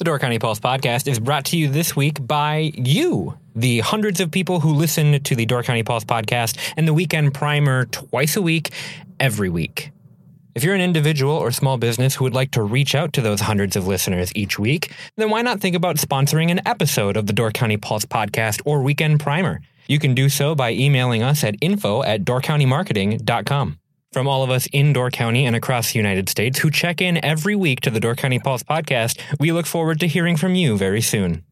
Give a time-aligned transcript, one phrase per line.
[0.00, 4.18] The Door County Pulse podcast is brought to you this week by you, the hundreds
[4.18, 8.34] of people who listen to the Door County Pulse podcast and the weekend primer twice
[8.34, 8.70] a week,
[9.20, 9.90] every week.
[10.54, 13.42] If you're an individual or small business who would like to reach out to those
[13.42, 17.34] hundreds of listeners each week, then why not think about sponsoring an episode of the
[17.34, 19.60] Door County Pulse podcast or weekend primer?
[19.86, 23.79] You can do so by emailing us at info at doorcountymarketing.com.
[24.12, 27.24] From all of us in Door County and across the United States who check in
[27.24, 30.76] every week to the Door County Pulse podcast, we look forward to hearing from you
[30.76, 31.44] very soon.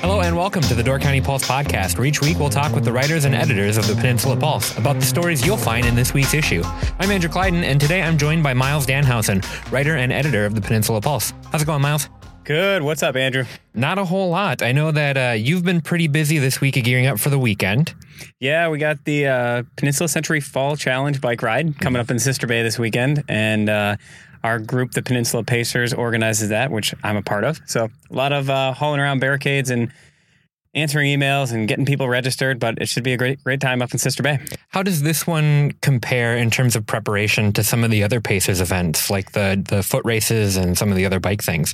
[0.00, 2.86] Hello and welcome to the Door County Pulse podcast, where each week we'll talk with
[2.86, 6.14] the writers and editors of the Peninsula Pulse about the stories you'll find in this
[6.14, 6.62] week's issue.
[6.98, 10.62] I'm Andrew Clyden, and today I'm joined by Myles Dannhausen, writer and editor of the
[10.62, 11.34] Peninsula Pulse.
[11.50, 12.08] How's it going, Myles?
[12.44, 12.82] Good.
[12.82, 13.44] What's up, Andrew?
[13.72, 14.62] Not a whole lot.
[14.62, 17.94] I know that uh, you've been pretty busy this week gearing up for the weekend.
[18.40, 22.48] Yeah, we got the uh, Peninsula Century Fall Challenge bike ride coming up in Sister
[22.48, 23.96] Bay this weekend, and uh,
[24.42, 27.60] our group, the Peninsula Pacers, organizes that, which I'm a part of.
[27.66, 29.92] So a lot of uh, hauling around barricades and
[30.74, 33.92] answering emails and getting people registered, but it should be a great great time up
[33.92, 34.40] in Sister Bay.
[34.70, 38.60] How does this one compare in terms of preparation to some of the other Pacers
[38.60, 41.72] events, like the the foot races and some of the other bike things?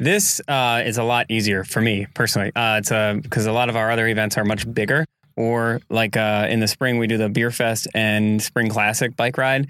[0.00, 2.50] This uh, is a lot easier for me personally.
[2.56, 2.88] Uh, it's
[3.22, 5.04] because a lot of our other events are much bigger.
[5.36, 9.36] Or like uh, in the spring, we do the Beer Fest and Spring Classic bike
[9.36, 9.68] ride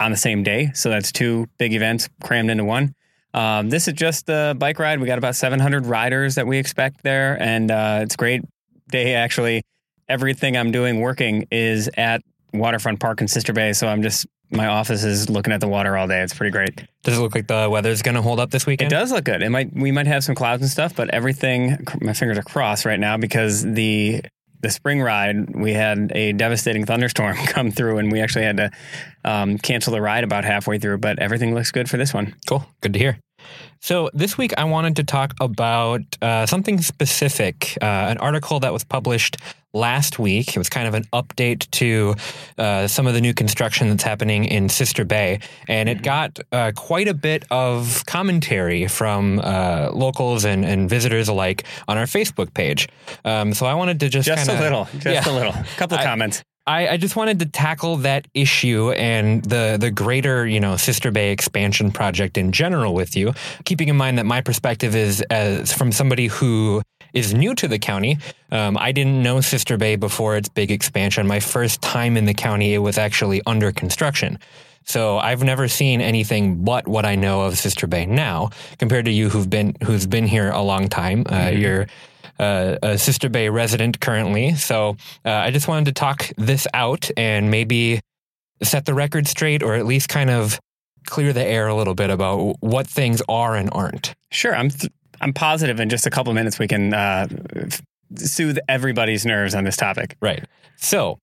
[0.00, 0.70] on the same day.
[0.74, 2.94] So that's two big events crammed into one.
[3.32, 5.00] Um, this is just the bike ride.
[5.00, 8.42] We got about 700 riders that we expect there, and uh, it's a great
[8.90, 9.14] day.
[9.14, 9.62] Actually,
[10.08, 13.72] everything I'm doing working is at Waterfront Park in Sister Bay.
[13.72, 16.22] So I'm just my office is looking at the water all day.
[16.22, 16.82] It's pretty great.
[17.02, 18.92] Does it look like the weather's going to hold up this weekend?
[18.92, 19.42] It does look good.
[19.42, 22.84] It might we might have some clouds and stuff, but everything my fingers are crossed
[22.84, 24.22] right now because the
[24.62, 28.70] the spring ride we had a devastating thunderstorm come through and we actually had to
[29.24, 30.98] um, cancel the ride about halfway through.
[30.98, 32.34] But everything looks good for this one.
[32.46, 32.66] Cool.
[32.80, 33.18] Good to hear.
[33.82, 38.72] So, this week I wanted to talk about uh, something specific, uh, an article that
[38.74, 39.38] was published
[39.72, 40.48] last week.
[40.54, 42.14] It was kind of an update to
[42.58, 45.40] uh, some of the new construction that's happening in Sister Bay.
[45.66, 51.28] And it got uh, quite a bit of commentary from uh, locals and, and visitors
[51.28, 52.86] alike on our Facebook page.
[53.24, 55.26] Um, so, I wanted to just, Just kinda, a little, just Yeah.
[55.26, 56.42] a little, a couple of I- comments.
[56.66, 61.10] I, I just wanted to tackle that issue and the the greater you know Sister
[61.10, 63.32] Bay expansion project in general with you,
[63.64, 66.82] keeping in mind that my perspective is as from somebody who
[67.12, 68.18] is new to the county.
[68.52, 71.26] Um, I didn't know Sister Bay before its big expansion.
[71.26, 74.38] My first time in the county, it was actually under construction.
[74.84, 79.10] So I've never seen anything but what I know of Sister Bay now, compared to
[79.10, 81.24] you who've been who's been here a long time.
[81.30, 81.86] Uh, You're
[82.40, 84.54] uh, a Sister Bay resident currently.
[84.54, 88.00] So uh, I just wanted to talk this out and maybe
[88.62, 90.58] set the record straight, or at least kind of
[91.06, 94.14] clear the air a little bit about what things are and aren't.
[94.30, 97.82] Sure, I'm th- I'm positive in just a couple minutes we can uh, f-
[98.16, 100.16] soothe everybody's nerves on this topic.
[100.20, 100.44] Right.
[100.76, 101.18] So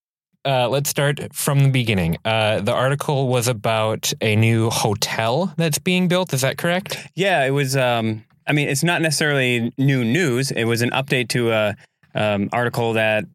[0.45, 2.17] uh, let's start from the beginning.
[2.23, 6.33] Uh, the article was about a new hotel that's being built.
[6.33, 6.97] Is that correct?
[7.15, 7.75] Yeah, it was.
[7.75, 10.51] Um, I mean, it's not necessarily new news.
[10.51, 11.75] It was an update to a
[12.15, 13.25] um, article that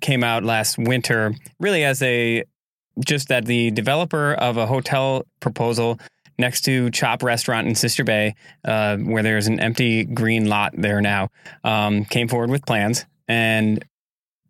[0.00, 2.44] came out last winter, really as a
[3.04, 5.98] just that the developer of a hotel proposal
[6.38, 11.00] next to Chop Restaurant in Sister Bay, uh, where there's an empty green lot there
[11.00, 11.28] now,
[11.64, 13.84] um, came forward with plans and.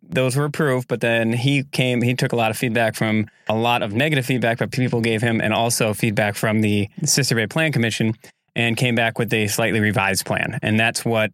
[0.05, 2.01] Those were approved, but then he came.
[2.01, 5.21] He took a lot of feedback from a lot of negative feedback that people gave
[5.21, 8.13] him, and also feedback from the Sister Bay Plan Commission
[8.55, 10.59] and came back with a slightly revised plan.
[10.61, 11.31] And that's what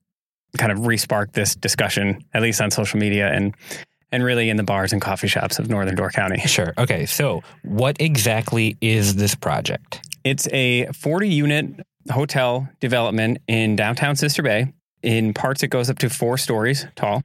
[0.58, 3.56] kind of resparked this discussion, at least on social media and
[4.12, 6.40] and really in the bars and coffee shops of Northern Door County.
[6.40, 6.74] Sure.
[6.78, 7.06] Okay.
[7.06, 10.02] So, what exactly is this project?
[10.24, 14.74] It's a 40 unit hotel development in downtown Sister Bay.
[15.02, 17.22] In parts, it goes up to four stories tall,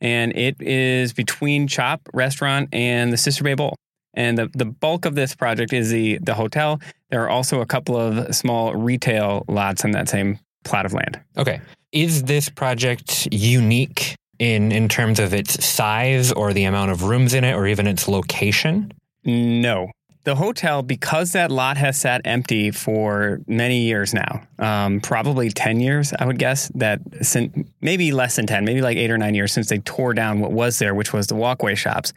[0.00, 3.74] and it is between Chop Restaurant and the Sister Bay Bowl.
[4.16, 6.80] And the, the bulk of this project is the the hotel.
[7.10, 11.20] There are also a couple of small retail lots on that same plot of land.
[11.36, 11.60] Okay.
[11.92, 17.34] Is this project unique in in terms of its size or the amount of rooms
[17.34, 18.92] in it or even its location?
[19.24, 19.90] No.
[20.24, 25.78] The hotel, because that lot has sat empty for many years now, um, probably 10
[25.78, 29.36] years, I would guess, that since, maybe less than 10, maybe like eight or nine
[29.36, 32.12] years since they tore down what was there, which was the walkway shops,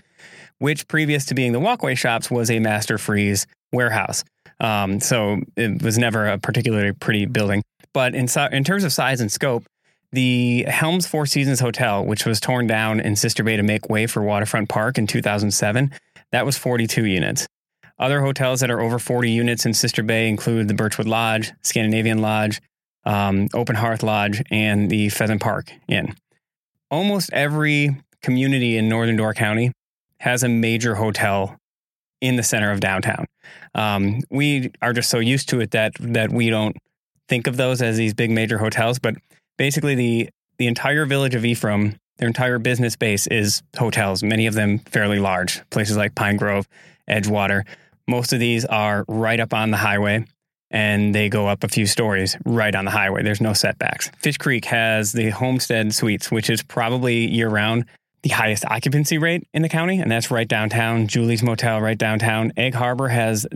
[0.60, 4.24] which previous to being the walkway shops was a master freeze warehouse.
[4.60, 7.64] Um, so it was never a particularly pretty building.
[7.94, 9.66] But in, in terms of size and scope,
[10.12, 14.06] The Helms Four Seasons Hotel, which was torn down in Sister Bay to make way
[14.06, 15.92] for Waterfront Park in 2007,
[16.32, 17.48] that was 42 units.
[17.98, 22.20] Other hotels that are over 40 units in Sister Bay include the Birchwood Lodge, Scandinavian
[22.20, 22.62] Lodge,
[23.06, 26.16] um, Open Hearth Lodge, and the Pheasant Park Inn.
[26.92, 29.72] Almost every community in Northern Door County
[30.20, 31.58] has a major hotel
[32.22, 33.26] in the center of downtown.
[33.76, 36.76] Um, we are just so used to it that that we don't
[37.28, 39.00] think of those as these big major hotels.
[39.00, 39.16] But
[39.58, 44.24] basically, the the entire village of Ephraim, their entire business base is hotels.
[44.24, 46.68] Many of them fairly large, places like Pine Grove,
[47.10, 47.64] Edgewater.
[48.08, 50.26] Most of these are right up on the highway
[50.72, 53.24] and they go up a few stories right on the highway.
[53.24, 54.12] There's no setbacks.
[54.18, 57.86] Fish Creek has the Homestead Suites, which is probably year round
[58.22, 61.08] the highest occupancy rate in the county, and that's right downtown.
[61.08, 62.52] Julie's Motel, right downtown.
[62.58, 63.48] Egg Harbor has,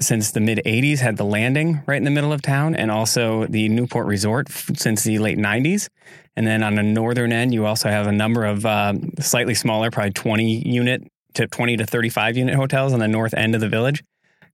[0.00, 3.46] since the mid 80s, had the landing right in the middle of town, and also
[3.46, 5.88] the Newport Resort since the late 90s.
[6.36, 9.90] And then on the northern end, you also have a number of uh, slightly smaller,
[9.90, 11.02] probably 20 unit
[11.34, 14.02] to 20 to 35 unit hotels on the north end of the village.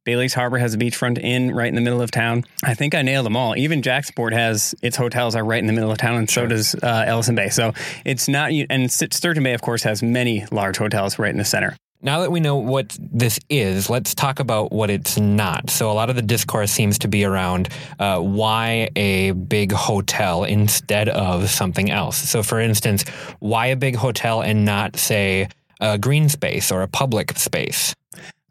[0.08, 2.46] Bailey's Harbor has a beachfront inn right in the middle of town.
[2.64, 3.54] I think I nailed them all.
[3.58, 6.74] Even Jacksport has its hotels are right in the middle of town, and so does
[6.76, 7.50] uh, Ellison Bay.
[7.50, 7.74] So
[8.06, 11.76] it's not, and Sturgeon Bay, of course, has many large hotels right in the center.
[12.00, 15.68] Now that we know what this is, let's talk about what it's not.
[15.68, 17.68] So, a lot of the discourse seems to be around
[17.98, 22.16] uh, why a big hotel instead of something else.
[22.16, 23.04] So, for instance,
[23.40, 25.48] why a big hotel and not, say,
[25.82, 27.94] a green space or a public space?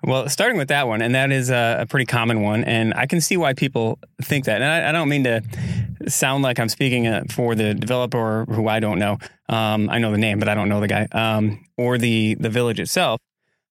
[0.03, 3.07] Well, starting with that one, and that is a, a, pretty common one, and I
[3.07, 4.61] can see why people think that.
[4.61, 5.41] And I, I don't mean to
[6.07, 9.17] sound like I'm speaking uh, for the developer who I don't know.
[9.49, 12.49] Um, I know the name, but I don't know the guy um, or the the
[12.49, 13.19] village itself.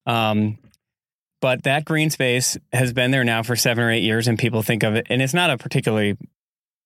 [0.04, 0.58] Um,
[1.40, 4.62] but that green space has been there now for seven or eight years, and people
[4.62, 6.16] think of it, and it's not a particularly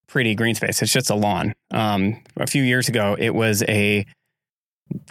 [0.07, 0.81] pretty green space.
[0.83, 1.55] It's just a lawn.
[1.71, 4.05] Um, a few years ago, it was a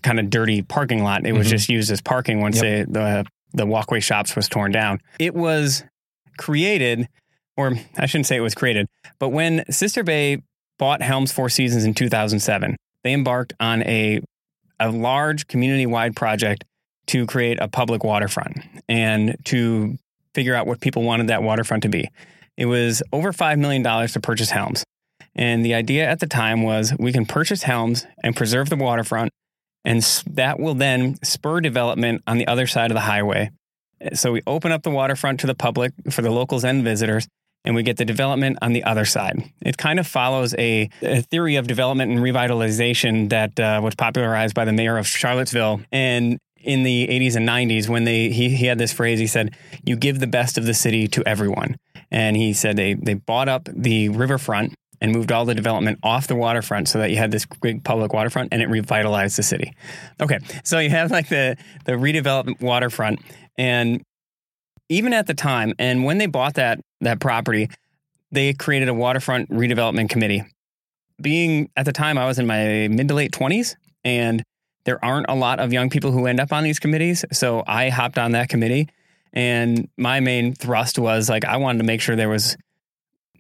[0.02, 1.26] kind of dirty parking lot.
[1.26, 1.50] It was mm-hmm.
[1.50, 2.86] just used as parking once yep.
[2.86, 5.00] they, the the walkway shops was torn down.
[5.18, 5.84] It was
[6.38, 7.08] created,
[7.56, 8.86] or I shouldn't say it was created,
[9.18, 10.42] but when Sister Bay
[10.78, 14.20] bought Helms Four Seasons in 2007, they embarked on a
[14.78, 16.64] a large community wide project
[17.06, 18.58] to create a public waterfront
[18.88, 19.98] and to
[20.34, 22.08] figure out what people wanted that waterfront to be.
[22.56, 24.84] It was over $5 million to purchase Helms.
[25.34, 29.30] And the idea at the time was we can purchase Helms and preserve the waterfront
[29.84, 33.50] and that will then spur development on the other side of the highway.
[34.14, 37.28] So we open up the waterfront to the public for the locals and visitors,
[37.64, 39.52] and we get the development on the other side.
[39.60, 44.54] It kind of follows a, a theory of development and revitalization that uh, was popularized
[44.54, 45.82] by the mayor of Charlottesville.
[45.92, 49.54] And in the 80s and 90s, when they he, he had this phrase, he said,
[49.84, 51.76] "You give the best of the city to everyone."
[52.10, 56.26] And he said they they bought up the riverfront and moved all the development off
[56.26, 59.74] the waterfront so that you had this big public waterfront and it revitalized the city.
[60.20, 63.20] Okay, so you have like the the redeveloped waterfront,
[63.56, 64.02] and
[64.88, 67.70] even at the time, and when they bought that that property,
[68.30, 70.44] they created a waterfront redevelopment committee.
[71.20, 74.42] Being at the time, I was in my mid to late twenties, and
[74.84, 77.24] there aren't a lot of young people who end up on these committees.
[77.32, 78.88] So I hopped on that committee,
[79.32, 82.56] and my main thrust was like I wanted to make sure there was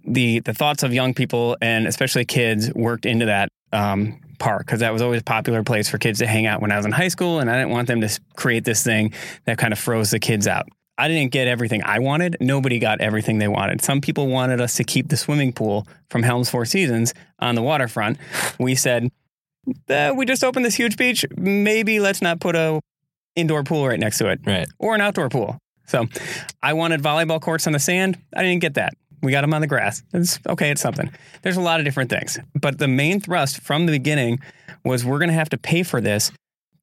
[0.04, 4.80] the the thoughts of young people and especially kids worked into that um, park because
[4.80, 6.92] that was always a popular place for kids to hang out when I was in
[6.92, 9.12] high school, and I didn't want them to create this thing
[9.44, 10.66] that kind of froze the kids out.
[10.98, 12.36] I didn't get everything I wanted.
[12.40, 13.80] Nobody got everything they wanted.
[13.80, 17.62] Some people wanted us to keep the swimming pool from Helms Four Seasons on the
[17.62, 18.18] waterfront.
[18.58, 19.08] We said,
[19.88, 21.24] eh, we just opened this huge beach.
[21.36, 22.80] Maybe let's not put a
[23.34, 24.68] indoor pool right next to it, right?
[24.78, 25.56] Or an outdoor pool.
[25.86, 26.06] So
[26.62, 28.18] I wanted volleyball courts on the sand.
[28.36, 28.92] I didn't get that.
[29.22, 30.02] We got them on the grass.
[30.12, 31.10] It's okay, it's something.
[31.42, 32.38] There's a lot of different things.
[32.54, 34.40] But the main thrust from the beginning
[34.84, 36.32] was we're going to have to pay for this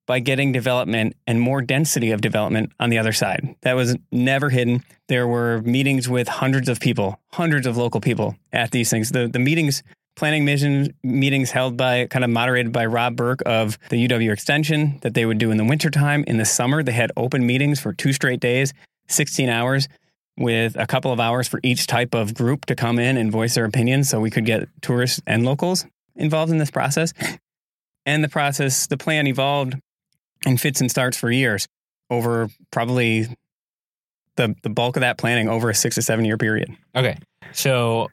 [0.06, 3.56] by getting development and more density of development on the other side.
[3.62, 4.84] That was never hidden.
[5.08, 9.12] There were meetings with hundreds of people, hundreds of local people at these things.
[9.12, 9.84] The the meetings
[10.15, 14.98] planning mission meetings held by kind of moderated by Rob Burke of the UW extension
[15.01, 16.24] that they would do in the wintertime.
[16.25, 18.74] In the summer, they had open meetings for two straight days,
[19.08, 19.88] 16 hours
[20.38, 23.56] with a couple of hours for each type of group to come in and voice
[23.56, 27.13] their opinions so we could get tourists and locals involved in this process.
[28.06, 29.75] And the process, the plan evolved
[30.46, 31.67] in fits and starts for years
[32.10, 33.27] over probably
[34.36, 36.70] the, the bulk of that planning over a six to seven year period.
[36.96, 37.17] Okay.
[37.51, 38.08] So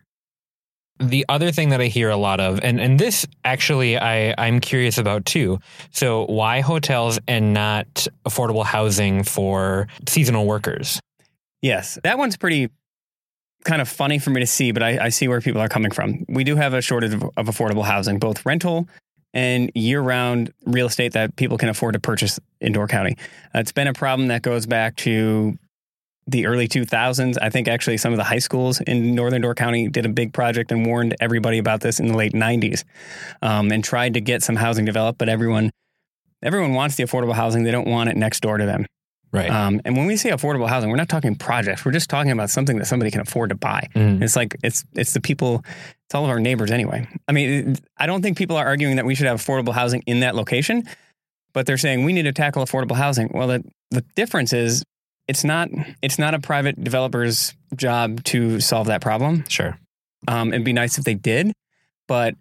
[0.99, 4.61] the other thing that I hear a lot of, and, and this actually I, I'm
[4.61, 5.59] curious about too.
[5.91, 11.01] So why hotels and not affordable housing for seasonal workers?
[11.65, 12.69] Yes, that one's pretty
[13.65, 15.91] kind of funny for me to see, but I, I see where people are coming
[15.91, 16.27] from.
[16.29, 18.87] We do have a shortage of, of affordable housing, both rental
[19.33, 23.17] and year round real estate that people can afford to purchase in Door County.
[23.55, 25.57] Uh, it's been a problem that goes back to
[26.27, 27.39] the early 2000s.
[27.41, 30.35] I think actually some of the high schools in Northern Door County did a big
[30.35, 32.85] project and warned everybody about this in the late 90s
[33.41, 35.71] um, and tried to get some housing developed, but everyone.
[36.43, 37.63] Everyone wants the affordable housing.
[37.63, 38.85] They don't want it next door to them.
[39.35, 39.51] Right.
[39.51, 41.85] Um, and when we say affordable housing, we're not talking projects.
[41.85, 43.89] We're just talking about something that somebody can afford to buy.
[43.97, 44.23] Mm.
[44.23, 45.65] It's like it's it's the people,
[46.07, 47.09] it's all of our neighbors anyway.
[47.27, 50.21] I mean, I don't think people are arguing that we should have affordable housing in
[50.21, 50.85] that location,
[51.53, 53.29] but they're saying we need to tackle affordable housing.
[53.35, 54.85] Well, the the difference is
[55.27, 55.69] it's not
[56.01, 59.45] it's not a private developer's job to solve that problem.
[59.49, 59.77] Sure.
[60.29, 61.53] Um, it'd be nice if they did,
[62.07, 62.37] but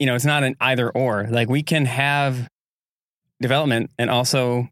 [0.00, 1.28] you know, it's not an either or.
[1.30, 2.48] Like we can have
[3.40, 4.68] development and also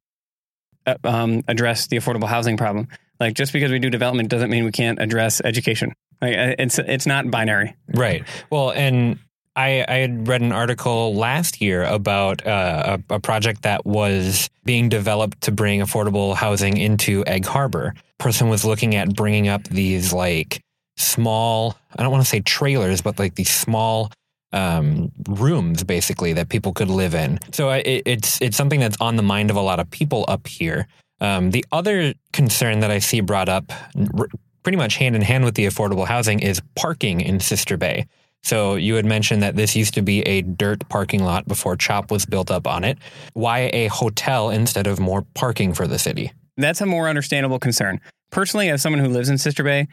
[1.04, 2.88] um, address the affordable housing problem.
[3.18, 5.92] Like just because we do development doesn't mean we can't address education.
[6.22, 7.76] Like uh, it's it's not binary.
[7.94, 8.25] Right.
[8.50, 9.18] Well, and
[9.56, 14.49] I, I had read an article last year about uh, a, a project that was
[14.64, 17.94] being developed to bring affordable housing into Egg Harbor.
[18.18, 20.62] Person was looking at bringing up these like
[20.96, 24.12] small, I don't want to say trailers, but like these small
[24.52, 27.38] um, rooms basically that people could live in.
[27.52, 30.47] So it, it's it's something that's on the mind of a lot of people up
[30.47, 30.87] here.
[31.21, 33.73] Um, the other concern that I see brought up,
[34.19, 34.28] r-
[34.62, 38.07] pretty much hand in hand with the affordable housing, is parking in Sister Bay.
[38.42, 42.11] So you had mentioned that this used to be a dirt parking lot before CHOP
[42.11, 42.99] was built up on it.
[43.35, 46.33] Why a hotel instead of more parking for the city?
[46.57, 48.00] That's a more understandable concern.
[48.30, 49.88] Personally, as someone who lives in Sister Bay,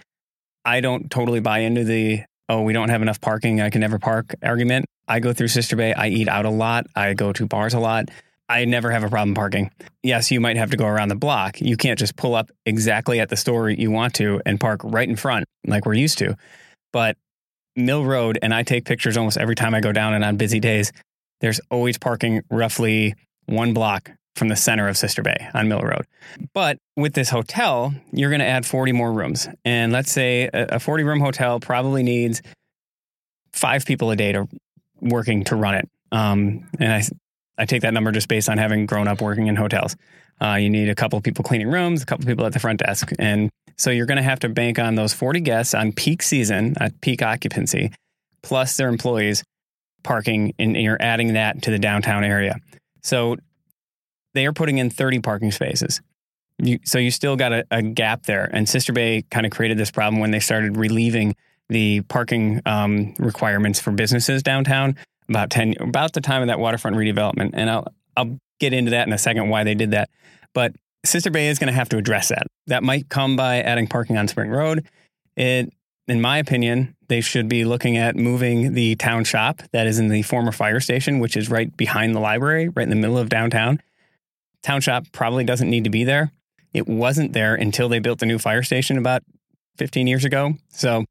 [0.64, 4.00] I don't totally buy into the oh we don't have enough parking, I can never
[4.00, 4.86] park argument.
[5.08, 7.80] I go through Sister Bay, I eat out a lot, I go to bars a
[7.80, 8.10] lot.
[8.50, 9.72] I never have a problem parking.
[10.04, 11.60] Yes, you might have to go around the block.
[11.60, 15.08] You can't just pull up exactly at the store you want to and park right
[15.08, 16.38] in front like we're used to.
[16.94, 17.18] But
[17.76, 20.62] Mill Road, and I take pictures almost every time I go down and on busy
[20.62, 20.94] days,
[21.42, 23.16] there's always parking roughly
[23.48, 26.06] one block from the center of Sister Bay on Mill Road.
[26.54, 29.48] But with this hotel, you're going to add 40 more rooms.
[29.66, 32.42] And let's say a 40 room hotel probably needs
[33.52, 34.48] five people a day to
[35.02, 35.90] working to run it.
[36.12, 37.04] Um, and I,
[37.58, 39.96] I take that number just based on having grown up working in hotels.
[40.40, 42.60] Uh, you need a couple of people cleaning rooms, a couple of people at the
[42.60, 43.12] front desk.
[43.18, 46.76] And so you're going to have to bank on those 40 guests on peak season,
[46.80, 47.92] at peak occupancy,
[48.44, 49.44] plus their employees
[50.04, 52.60] parking, and you're adding that to the downtown area.
[53.04, 53.38] So
[54.38, 56.00] they are putting in 30 parking spaces.
[56.60, 58.50] You, so you still got a, a gap there.
[58.54, 61.36] And Sister Bay kind of created this problem when they started relieving
[61.70, 64.96] the parking um, requirements for businesses downtown
[65.28, 67.52] about 10 about the time of that waterfront redevelopment.
[67.54, 70.10] And I'll I'll get into that in a second why they did that.
[70.54, 72.48] But Sister Bay is going to have to address that.
[72.68, 74.88] That might come by adding parking on Spring Road.
[75.36, 75.74] It
[76.08, 80.08] in my opinion, they should be looking at moving the town shop that is in
[80.08, 83.30] the former fire station, which is right behind the library, right in the middle of
[83.30, 83.82] downtown.
[84.64, 86.32] Town shop probably doesn't need to be there.
[86.74, 89.24] It wasn't there until they built the new fire station about
[89.78, 90.54] 15 years ago.
[90.70, 91.06] So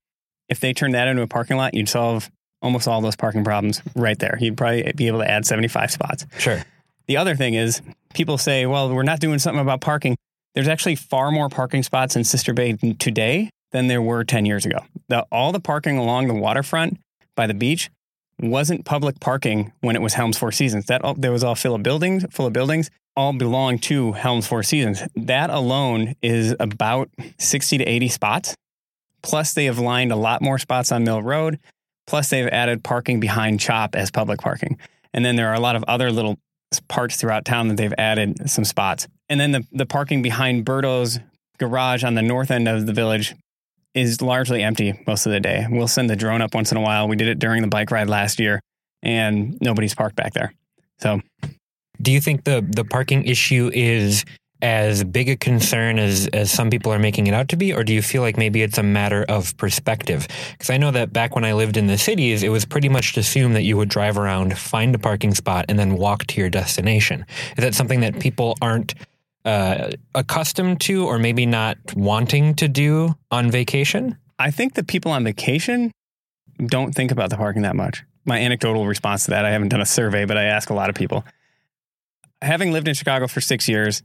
[0.48, 2.30] if they turned that into a parking lot, you'd solve
[2.62, 4.38] almost all those parking problems right there.
[4.40, 6.26] You'd probably be able to add 75 spots.
[6.38, 6.62] Sure.
[7.06, 7.82] The other thing is
[8.14, 10.16] people say, well, we're not doing something about parking.
[10.54, 14.64] There's actually far more parking spots in Sister Bay today than there were 10 years
[14.64, 14.78] ago.
[15.08, 16.98] The, all the parking along the waterfront
[17.34, 17.90] by the beach
[18.40, 20.86] wasn't public parking when it was Helms Four Seasons.
[20.86, 24.46] That all, there was all full of buildings, full of buildings, all belong to Helms
[24.46, 25.02] Four Seasons.
[25.14, 27.08] That alone is about
[27.38, 28.54] 60 to 80 spots.
[29.22, 31.58] Plus, they have lined a lot more spots on Mill Road.
[32.06, 34.78] Plus, they've added parking behind Chop as public parking.
[35.12, 36.38] And then there are a lot of other little
[36.88, 39.08] parts throughout town that they've added some spots.
[39.28, 41.18] And then the, the parking behind Berto's
[41.58, 43.34] garage on the north end of the village
[43.94, 45.66] is largely empty most of the day.
[45.68, 47.08] We'll send the drone up once in a while.
[47.08, 48.60] We did it during the bike ride last year,
[49.02, 50.52] and nobody's parked back there.
[50.98, 51.22] So,
[52.00, 54.24] Do you think the the parking issue is
[54.62, 57.84] as big a concern as as some people are making it out to be, or
[57.84, 60.26] do you feel like maybe it's a matter of perspective?
[60.52, 63.16] Because I know that back when I lived in the cities, it was pretty much
[63.16, 66.50] assumed that you would drive around, find a parking spot, and then walk to your
[66.50, 67.26] destination.
[67.56, 68.94] Is that something that people aren't
[69.44, 74.16] uh, accustomed to, or maybe not wanting to do on vacation?
[74.38, 75.92] I think the people on vacation
[76.64, 78.04] don't think about the parking that much.
[78.24, 80.88] My anecdotal response to that, I haven't done a survey, but I ask a lot
[80.88, 81.24] of people.
[82.42, 84.02] Having lived in Chicago for six years,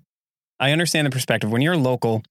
[0.60, 1.52] I understand the perspective.
[1.52, 2.24] When you're local,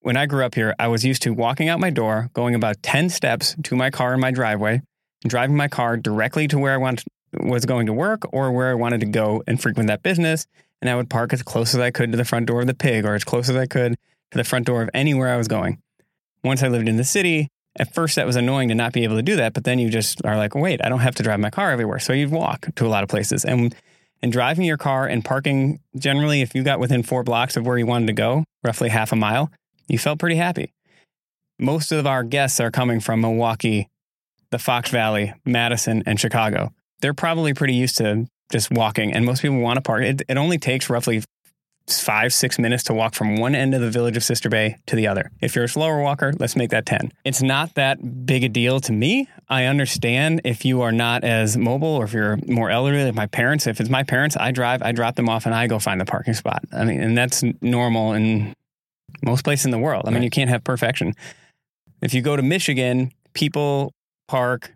[0.00, 2.82] when I grew up here, I was used to walking out my door, going about
[2.82, 4.82] 10 steps to my car in my driveway,
[5.22, 8.70] and driving my car directly to where I want, was going to work or where
[8.70, 10.46] I wanted to go and frequent that business.
[10.82, 12.74] And I would park as close as I could to the front door of the
[12.74, 13.96] pig or as close as I could
[14.32, 15.80] to the front door of anywhere I was going.
[16.44, 17.48] Once I lived in the city,
[17.78, 19.88] at first that was annoying to not be able to do that, but then you
[19.88, 22.00] just are like, wait, I don't have to drive my car everywhere.
[22.00, 23.44] So you'd walk to a lot of places.
[23.44, 23.74] And
[24.22, 27.78] and driving your car and parking generally if you got within four blocks of where
[27.78, 29.50] you wanted to go, roughly half a mile,
[29.88, 30.72] you felt pretty happy.
[31.58, 33.88] Most of our guests are coming from Milwaukee,
[34.50, 36.72] the Fox Valley, Madison, and Chicago.
[37.00, 40.02] They're probably pretty used to just walking, and most people want to park.
[40.02, 41.22] It, it only takes roughly
[41.88, 44.96] five, six minutes to walk from one end of the village of Sister Bay to
[44.96, 45.30] the other.
[45.40, 47.12] If you're a slower walker, let's make that 10.
[47.24, 49.28] It's not that big a deal to me.
[49.48, 53.26] I understand if you are not as mobile or if you're more elderly, like my
[53.26, 53.66] parents.
[53.66, 56.04] If it's my parents, I drive, I drop them off, and I go find the
[56.04, 56.64] parking spot.
[56.72, 58.54] I mean, and that's normal in
[59.22, 60.04] most places in the world.
[60.06, 61.14] I mean, you can't have perfection.
[62.00, 63.92] If you go to Michigan, people
[64.28, 64.72] park.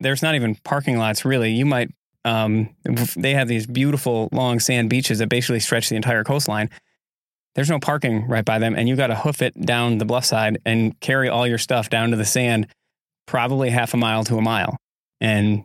[0.00, 1.52] There's not even parking lots really.
[1.52, 1.90] You might
[2.24, 2.74] um,
[3.16, 6.70] they have these beautiful long sand beaches that basically stretch the entire coastline.
[7.54, 10.24] There's no parking right by them, and you got to hoof it down the bluff
[10.24, 12.66] side and carry all your stuff down to the sand,
[13.26, 14.76] probably half a mile to a mile.
[15.20, 15.64] And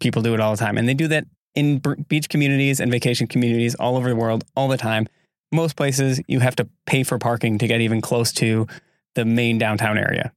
[0.00, 0.76] people do it all the time.
[0.76, 1.78] And they do that in
[2.08, 5.06] beach communities and vacation communities all over the world all the time.
[5.52, 8.66] Most places, you have to pay for parking to get even close to
[9.14, 10.32] the main downtown area.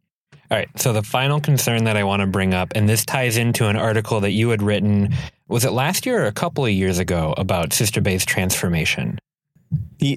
[0.51, 0.69] All right.
[0.79, 3.75] So the final concern that I want to bring up, and this ties into an
[3.75, 5.13] article that you had written,
[5.47, 9.19] was it last year or a couple of years ago about Sister Bay's transformation?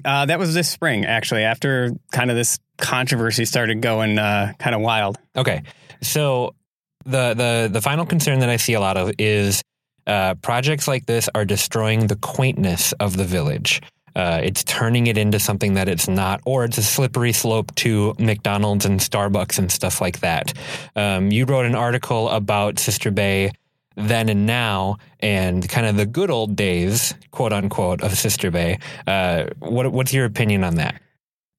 [0.05, 4.75] uh, that was this spring, actually, after kind of this controversy started going uh, kind
[4.75, 5.17] of wild.
[5.35, 5.63] Okay.
[6.01, 6.55] So
[7.05, 9.61] the the the final concern that I see a lot of is
[10.07, 13.81] uh, projects like this are destroying the quaintness of the village.
[14.19, 18.13] Uh, it's turning it into something that it's not, or it's a slippery slope to
[18.19, 20.51] McDonald's and Starbucks and stuff like that.
[20.93, 23.53] Um, you wrote an article about Sister Bay
[23.95, 28.79] then and now, and kind of the good old days, quote unquote, of Sister Bay.
[29.07, 31.01] Uh, what, what's your opinion on that?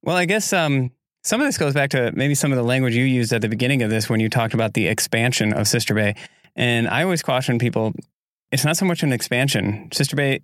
[0.02, 0.90] Well, I guess um,
[1.24, 3.48] some of this goes back to maybe some of the language you used at the
[3.48, 6.14] beginning of this when you talked about the expansion of Sister Bay.
[6.56, 7.94] And I always caution people
[8.52, 9.88] it's not so much an expansion.
[9.92, 10.40] Sister Bay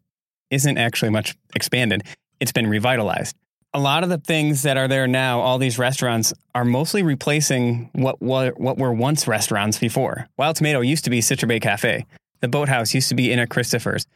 [0.50, 2.02] isn't actually much expanded.
[2.40, 3.36] It's been revitalized.
[3.74, 7.90] A lot of the things that are there now, all these restaurants, are mostly replacing
[7.92, 10.28] what what, what were once restaurants before.
[10.38, 12.06] Wild Tomato used to be Sister Bay Cafe.
[12.40, 14.06] The Boathouse used to be in a Christopher's.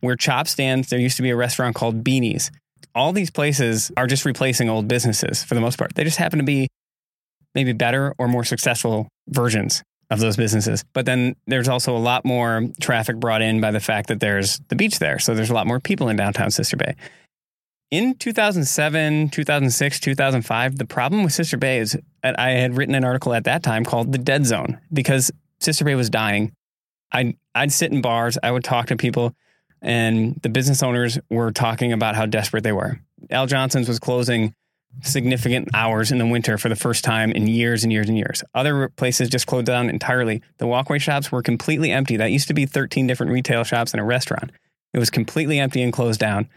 [0.00, 2.50] Where Chop stands, there used to be a restaurant called Beanie's.
[2.94, 5.94] All these places are just replacing old businesses for the most part.
[5.94, 6.68] They just happen to be
[7.54, 10.84] maybe better or more successful versions of those businesses.
[10.92, 14.60] But then there's also a lot more traffic brought in by the fact that there's
[14.68, 15.18] the beach there.
[15.18, 16.94] So there's a lot more people in downtown Sister Bay.
[17.90, 23.32] In 2007, 2006, 2005, the problem with Sister Bay is I had written an article
[23.32, 26.52] at that time called The Dead Zone because Sister Bay was dying.
[27.12, 29.34] I'd, I'd sit in bars, I would talk to people,
[29.80, 32.98] and the business owners were talking about how desperate they were.
[33.30, 34.52] Al Johnson's was closing
[35.02, 38.42] significant hours in the winter for the first time in years and years and years.
[38.54, 40.42] Other places just closed down entirely.
[40.58, 42.16] The walkway shops were completely empty.
[42.16, 44.52] That used to be 13 different retail shops and a restaurant.
[44.92, 46.48] It was completely empty and closed down.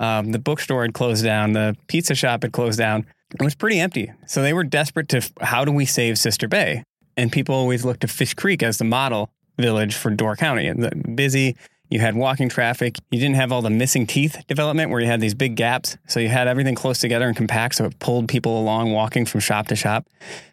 [0.00, 1.52] Um, the bookstore had closed down.
[1.52, 3.06] The pizza shop had closed down.
[3.32, 4.12] It was pretty empty.
[4.26, 6.82] So they were desperate to how do we save Sister Bay?
[7.16, 10.72] And people always looked to Fish Creek as the model village for Door County.
[11.14, 11.56] Busy,
[11.90, 12.96] you had walking traffic.
[13.10, 15.96] You didn't have all the missing teeth development where you had these big gaps.
[16.08, 17.76] So you had everything close together and compact.
[17.76, 20.06] So it pulled people along walking from shop to shop.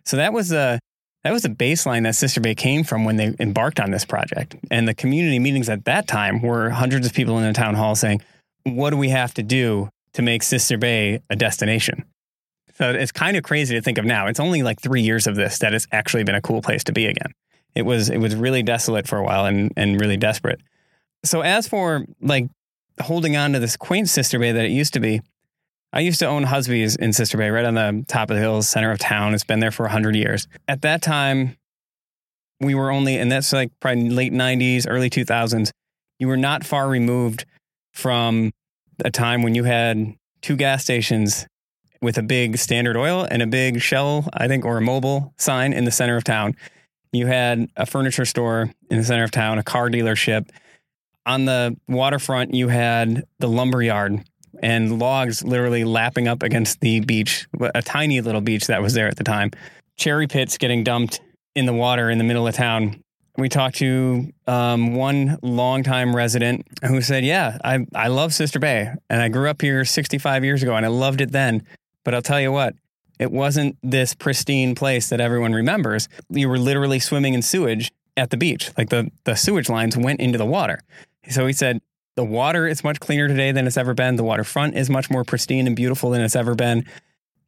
[0.06, 0.80] So that was a,
[1.24, 4.56] that was the baseline that Sister Bay came from when they embarked on this project.
[4.70, 7.96] And the community meetings at that time were hundreds of people in the town hall
[7.96, 8.22] saying,
[8.64, 12.06] what do we have to do to make Sister Bay a destination?
[12.76, 14.28] So it's kind of crazy to think of now.
[14.28, 16.92] It's only like three years of this that it's actually been a cool place to
[16.92, 17.32] be again.
[17.76, 20.60] It was it was really desolate for a while and and really desperate.
[21.24, 22.48] So as for like
[23.02, 25.22] holding on to this quaint Sister Bay that it used to be,
[25.94, 28.70] I used to own Husby's in Sister Bay, right on the top of the hills,
[28.70, 29.34] center of town.
[29.34, 30.48] It's been there for 100 years.
[30.68, 31.58] At that time,
[32.62, 35.72] we were only, and that's like probably late 90s, early 2000s,
[36.20, 37.46] you were not far removed
[37.94, 38.52] from
[39.04, 41.46] a time when you had two gas stations
[42.02, 45.74] with a big standard oil and a big shell, I think, or a Mobil sign
[45.74, 46.56] in the center of town.
[47.12, 50.50] You had a furniture store in the center of town, a car dealership,
[51.26, 54.24] on the waterfront, you had the lumber yard
[54.62, 59.08] and logs literally lapping up against the beach, a tiny little beach that was there
[59.08, 59.52] at the time.
[59.98, 61.22] Cherry pits getting dumped
[61.56, 63.02] in the water in the middle of town.
[63.38, 68.94] We talked to um, one longtime resident who said, Yeah, I, I love Sister Bay
[69.10, 71.64] and I grew up here 65 years ago and I loved it then.
[72.04, 72.76] But I'll tell you what,
[73.20, 76.10] it wasn't this pristine place that everyone remembers.
[76.30, 78.72] You were literally swimming in sewage at the beach.
[78.78, 80.82] Like the, the sewage lines went into the water.
[81.30, 81.82] So he said,
[82.16, 84.16] the water is much cleaner today than it's ever been.
[84.16, 86.86] The waterfront is much more pristine and beautiful than it's ever been.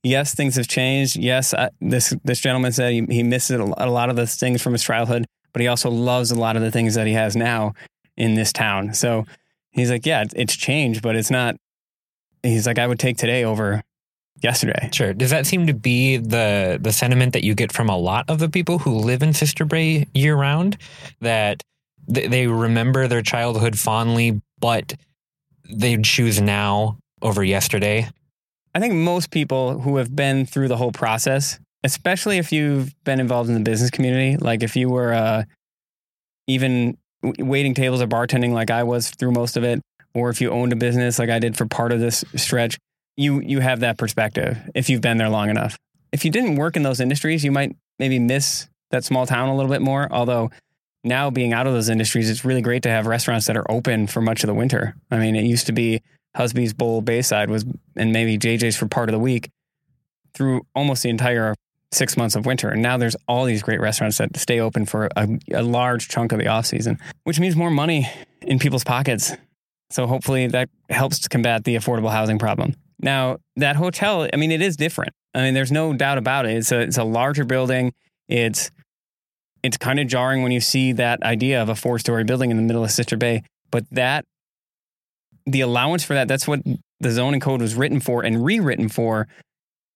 [0.04, 1.16] yes, things have changed.
[1.16, 4.74] Yes, I, this this gentleman said he, he misses a lot of the things from
[4.74, 7.74] his childhood, but he also loves a lot of the things that he has now
[8.18, 8.94] in this town.
[8.94, 9.26] So
[9.72, 11.56] he's like, yeah, it's changed, but it's not.
[12.44, 13.82] He's like, I would take today over
[14.42, 14.90] yesterday.
[14.92, 15.14] Sure.
[15.14, 18.40] Does that seem to be the the sentiment that you get from a lot of
[18.40, 20.78] the people who live in Sister Bay year round?
[21.22, 21.64] That
[22.12, 24.94] th- they remember their childhood fondly, but
[25.70, 28.10] they choose now over yesterday.
[28.76, 33.20] I think most people who have been through the whole process, especially if you've been
[33.20, 35.44] involved in the business community, like if you were uh,
[36.48, 39.82] even waiting tables or bartending like I was through most of it,
[40.14, 42.78] or if you owned a business like I did for part of this stretch,
[43.16, 45.78] you you have that perspective if you've been there long enough.
[46.12, 49.56] If you didn't work in those industries, you might maybe miss that small town a
[49.56, 50.08] little bit more.
[50.12, 50.52] Although
[51.04, 54.08] now being out of those industries, it's really great to have restaurants that are open
[54.08, 54.96] for much of the winter.
[55.12, 56.02] I mean, it used to be
[56.36, 59.50] Husby's Bowl Bayside was, and maybe JJ's for part of the week
[60.34, 61.56] through almost the entire
[61.92, 62.70] six months of winter.
[62.70, 66.32] And now there's all these great restaurants that stay open for a, a large chunk
[66.32, 68.10] of the off season, which means more money
[68.42, 69.34] in people's pockets.
[69.90, 72.74] So hopefully that helps to combat the affordable housing problem.
[73.00, 75.14] Now, that hotel, I mean, it is different.
[75.36, 76.58] I mean, there's no doubt about it.
[76.58, 77.94] It's a, it's a larger building.
[78.28, 78.72] It's
[79.64, 82.58] it's kind of jarring when you see that idea of a four story building in
[82.58, 83.44] the middle of Sister Bay.
[83.72, 84.26] But that
[85.46, 86.62] the allowance for that, that's what
[87.00, 89.28] the zoning code was written for and rewritten for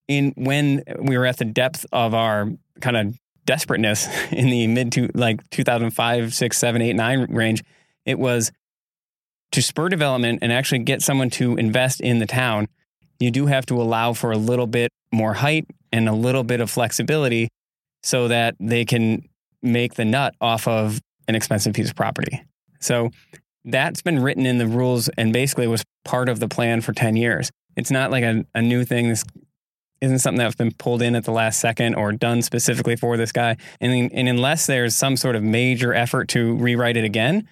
[0.08, 2.50] in when we were at the depth of our
[2.80, 7.62] kind of desperateness in the mid to like 2005, 6, 7, 8, 9 range.
[8.04, 8.50] It was
[9.52, 12.68] to spur development and actually get someone to invest in the town.
[13.20, 16.60] You do have to allow for a little bit more height and a little bit
[16.60, 17.48] of flexibility
[18.02, 19.27] so that they can
[19.62, 22.42] make the nut off of an expensive piece of property.
[22.80, 23.10] So
[23.64, 27.16] that's been written in the rules and basically was part of the plan for 10
[27.16, 27.50] years.
[27.76, 29.08] It's not like a, a new thing.
[29.08, 29.24] This
[30.00, 33.32] isn't something that's been pulled in at the last second or done specifically for this
[33.32, 33.56] guy.
[33.80, 37.48] And, and unless there's some sort of major effort to rewrite it again,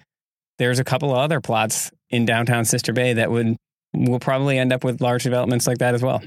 [0.57, 3.57] there's a couple of other plots in downtown Sister Bay that would
[3.93, 6.21] will probably end up with large developments like that as well.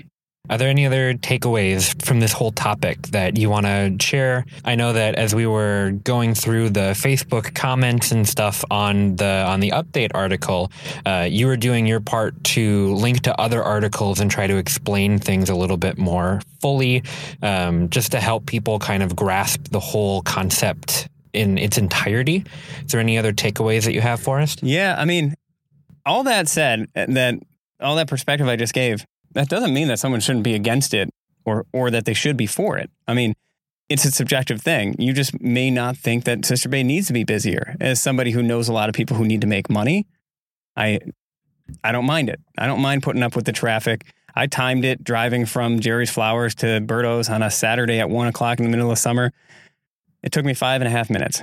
[0.50, 4.44] Are there any other takeaways from this whole topic that you want to share?
[4.64, 9.44] I know that as we were going through the Facebook comments and stuff on the
[9.46, 10.72] on the update article,
[11.06, 15.20] uh, you were doing your part to link to other articles and try to explain
[15.20, 17.04] things a little bit more fully,
[17.42, 22.44] um, just to help people kind of grasp the whole concept in its entirety.
[22.84, 24.56] Is there any other takeaways that you have for us?
[24.62, 25.34] Yeah, I mean,
[26.04, 27.34] all that said, that
[27.78, 31.10] all that perspective I just gave that doesn't mean that someone shouldn't be against it
[31.44, 32.90] or or that they should be for it.
[33.06, 33.34] I mean,
[33.88, 34.94] it's a subjective thing.
[34.98, 37.76] You just may not think that Sister Bay needs to be busier.
[37.80, 40.06] As somebody who knows a lot of people who need to make money,
[40.76, 41.00] I
[41.84, 42.40] I don't mind it.
[42.58, 44.06] I don't mind putting up with the traffic.
[44.34, 48.58] I timed it driving from Jerry's Flowers to Berto's on a Saturday at one o'clock
[48.58, 49.32] in the middle of summer.
[50.22, 51.42] It took me five and a half minutes.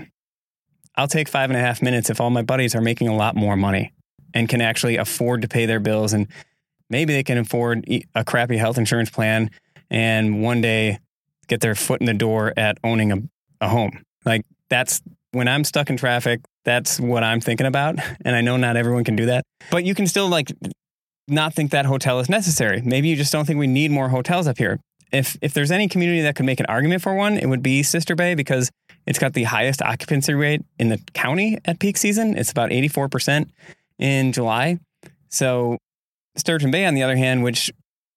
[0.96, 3.36] I'll take five and a half minutes if all my buddies are making a lot
[3.36, 3.94] more money
[4.34, 6.28] and can actually afford to pay their bills and
[6.90, 9.50] maybe they can afford a crappy health insurance plan
[9.90, 11.00] and one day
[11.48, 13.18] get their foot in the door at owning a,
[13.62, 14.04] a home.
[14.26, 17.96] Like that's when I'm stuck in traffic, that's what I'm thinking about.
[18.26, 20.52] And I know not everyone can do that, but you can still like
[21.28, 22.82] not think that hotel is necessary.
[22.82, 24.80] Maybe you just don't think we need more hotels up here.
[25.12, 27.84] If if there's any community that could make an argument for one, it would be
[27.84, 28.70] Sister Bay because
[29.06, 32.38] it's got the highest occupancy rate in the county at peak season.
[32.38, 33.50] It's about 84%
[34.00, 34.80] in July.
[35.30, 35.78] So
[36.38, 37.72] Sturgeon Bay, on the other hand, which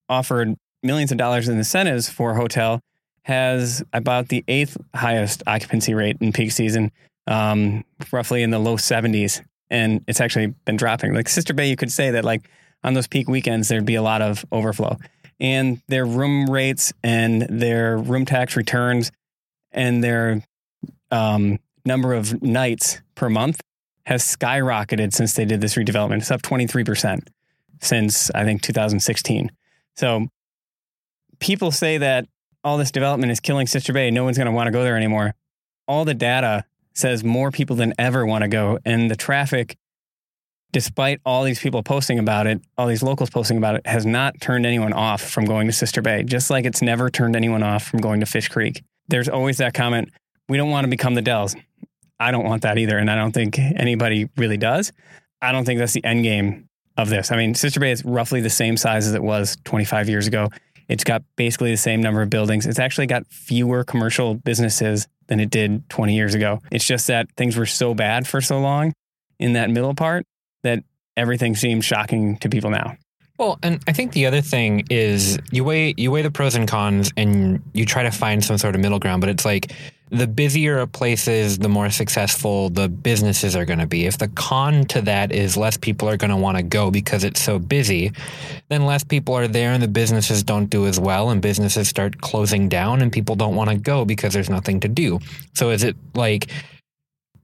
[0.09, 2.81] offered millions of dollars in incentives for hotel,
[3.25, 6.91] has about the eighth highest occupancy rate in peak season,
[7.27, 9.43] um, roughly in the low 70s.
[9.71, 11.15] And it's actually been dropping.
[11.15, 12.49] Like Sister Bay, you could say that like
[12.83, 14.97] on those peak weekends, there'd be a lot of overflow.
[15.39, 19.13] And their room rates and their room tax returns
[19.71, 20.43] and their
[21.11, 23.61] um, number of nights per month
[24.07, 26.19] has skyrocketed since they did this redevelopment.
[26.19, 27.21] It's up 23%
[27.81, 29.51] since I think 2016.
[29.97, 30.29] So
[31.39, 32.27] people say that
[32.63, 34.11] all this development is killing Sister Bay.
[34.11, 35.35] No one's going to want to go there anymore.
[35.89, 36.65] All the data
[36.95, 38.79] says more people than ever want to go.
[38.85, 39.77] And the traffic,
[40.73, 44.41] despite all these people posting about it, all these locals posting about it, has not
[44.41, 47.85] turned anyone off from going to Sister Bay, just like it's never turned anyone off
[47.85, 48.83] from going to Fish Creek.
[49.09, 50.11] There's always that comment
[50.49, 51.57] we don't want to become the Dells.
[52.19, 52.99] I don't want that either.
[52.99, 54.93] And I don't think anybody really does.
[55.41, 56.69] I don't think that's the end game
[57.01, 57.33] of this.
[57.33, 60.49] I mean, Sister Bay is roughly the same size as it was 25 years ago.
[60.89, 62.67] It's got basically the same number of buildings.
[62.67, 66.61] It's actually got fewer commercial businesses than it did 20 years ago.
[66.71, 68.93] It's just that things were so bad for so long
[69.39, 70.27] in that middle part
[70.63, 70.83] that
[71.17, 72.97] everything seems shocking to people now.
[73.39, 76.69] Well, and I think the other thing is you weigh you weigh the pros and
[76.69, 79.73] cons and you try to find some sort of middle ground, but it's like
[80.11, 84.07] the busier a place is, the more successful the businesses are going to be.
[84.07, 87.23] If the con to that is less people are going to want to go because
[87.23, 88.13] it's so busy,
[88.69, 92.21] then less people are there and the businesses don't do as well and businesses start
[92.21, 95.21] closing down and people don't want to go because there's nothing to do.
[95.55, 96.51] So is it like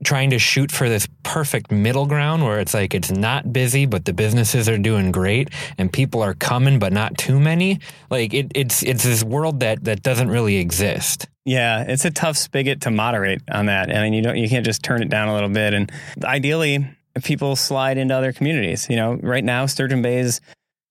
[0.05, 4.05] trying to shoot for this perfect middle ground where it's like it's not busy but
[4.05, 5.49] the businesses are doing great
[5.79, 9.83] and people are coming but not too many like it, it's it's this world that
[9.85, 14.13] that doesn't really exist yeah it's a tough spigot to moderate on that I mean
[14.13, 15.91] you don't you can't just turn it down a little bit and
[16.23, 16.87] ideally
[17.23, 20.43] people slide into other communities you know right now sturgeon bay is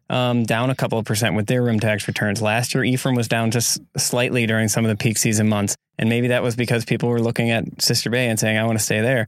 [0.09, 2.41] um, down a couple of percent with their room tax returns.
[2.41, 5.75] Last year, Ephraim was down just slightly during some of the peak season months.
[5.97, 8.77] And maybe that was because people were looking at Sister Bay and saying, I want
[8.77, 9.27] to stay there.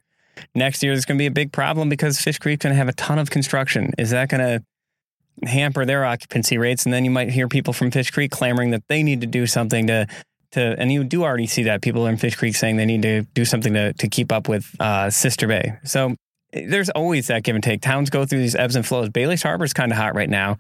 [0.54, 2.90] Next year, there's going to be a big problem because Fish Creek's going to have
[2.90, 3.94] a ton of construction.
[3.98, 6.86] Is that going to hamper their occupancy rates?
[6.86, 9.48] And then you might hear people from Fish Creek clamoring that they need to do
[9.48, 10.06] something to,
[10.51, 13.23] to and you do already see that people in Fish Creek saying they need to
[13.33, 15.73] do something to, to keep up with uh, Sister Bay.
[15.83, 16.15] So
[16.53, 17.81] there's always that give and take.
[17.81, 19.10] Towns go through these ebbs and flows.
[19.10, 20.57] Bailey's Harbor is kind of hot right now.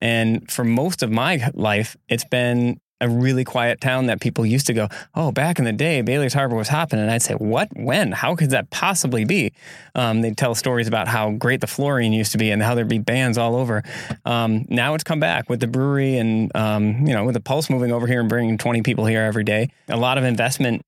[0.00, 4.66] And for most of my life, it's been a really quiet town that people used
[4.66, 6.98] to go, oh, back in the day, Bailey's Harbor was hopping.
[6.98, 7.68] And I'd say, what?
[7.74, 8.12] When?
[8.12, 9.52] How could that possibly be?
[9.94, 12.88] Um, they'd tell stories about how great the fluorine used to be and how there'd
[12.88, 13.82] be bands all over.
[14.24, 17.70] Um, now it's come back with the brewery and, um, you know, with the Pulse
[17.70, 19.70] moving over here and bringing 20 people here every day.
[19.88, 20.82] A lot of investment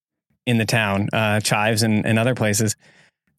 [0.46, 2.76] in the town, uh, Chives and, and other places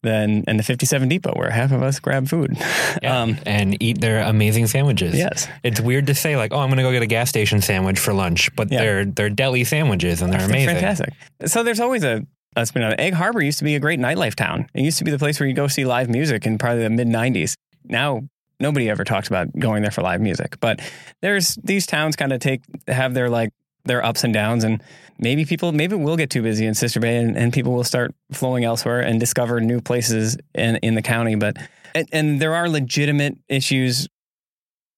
[0.04, 2.56] than in the 57 Depot where half of us grab food
[3.02, 5.16] yeah, um, and eat their amazing sandwiches.
[5.16, 5.48] Yes.
[5.64, 7.98] It's weird to say like, oh, I'm going to go get a gas station sandwich
[7.98, 8.80] for lunch, but yeah.
[8.80, 10.76] they're they're deli sandwiches and they're, they're amazing.
[10.76, 11.14] Fantastic.
[11.46, 12.24] So there's always a
[12.56, 14.68] a spin on Egg Harbor used to be a great nightlife town.
[14.74, 16.90] It used to be the place where you go see live music in probably the
[16.90, 17.56] mid 90s.
[17.84, 18.22] Now
[18.60, 20.80] nobody ever talks about going there for live music, but
[21.20, 23.50] there's these towns kind of take have their like
[23.84, 24.82] their ups and downs and
[25.18, 28.14] maybe people maybe we'll get too busy in Sister Bay and, and people will start
[28.32, 31.34] flowing elsewhere and discover new places in, in the county.
[31.34, 31.56] But
[31.94, 34.08] and, and there are legitimate issues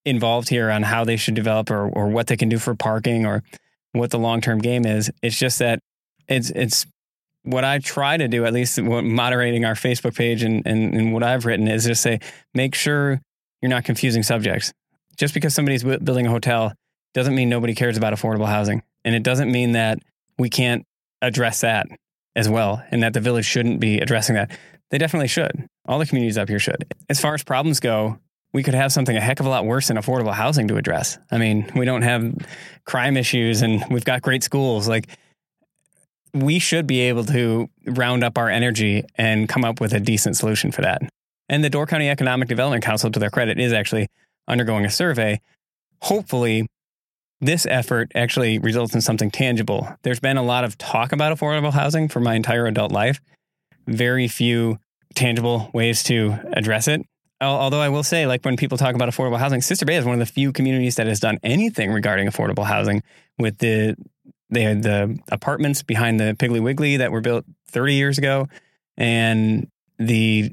[0.05, 3.25] involved here on how they should develop or, or what they can do for parking
[3.25, 3.43] or
[3.91, 5.11] what the long term game is.
[5.21, 5.79] It's just that
[6.27, 6.85] it's it's
[7.43, 11.23] what I try to do, at least moderating our Facebook page and, and, and what
[11.23, 12.19] I've written is just say,
[12.53, 13.21] make sure
[13.61, 14.73] you're not confusing subjects.
[15.15, 16.73] Just because somebody's building a hotel
[17.13, 18.83] doesn't mean nobody cares about affordable housing.
[19.03, 19.99] And it doesn't mean that
[20.37, 20.85] we can't
[21.21, 21.87] address that
[22.35, 24.51] as well and that the village shouldn't be addressing that.
[24.91, 25.67] They definitely should.
[25.87, 26.93] All the communities up here should.
[27.09, 28.19] As far as problems go,
[28.53, 31.17] we could have something a heck of a lot worse than affordable housing to address.
[31.31, 32.33] I mean, we don't have
[32.85, 34.87] crime issues and we've got great schools.
[34.87, 35.09] Like,
[36.33, 40.37] we should be able to round up our energy and come up with a decent
[40.37, 41.01] solution for that.
[41.49, 44.07] And the Door County Economic Development Council, to their credit, is actually
[44.47, 45.39] undergoing a survey.
[46.01, 46.67] Hopefully,
[47.39, 49.87] this effort actually results in something tangible.
[50.01, 53.19] There's been a lot of talk about affordable housing for my entire adult life,
[53.85, 54.79] very few
[55.15, 57.05] tangible ways to address it.
[57.39, 60.15] Although I will say, like when people talk about affordable housing, Sister Bay is one
[60.15, 63.03] of the few communities that has done anything regarding affordable housing
[63.37, 63.95] with the
[64.49, 68.47] they had the apartments behind the Piggly Wiggly that were built 30 years ago
[68.95, 69.69] and
[69.99, 70.49] the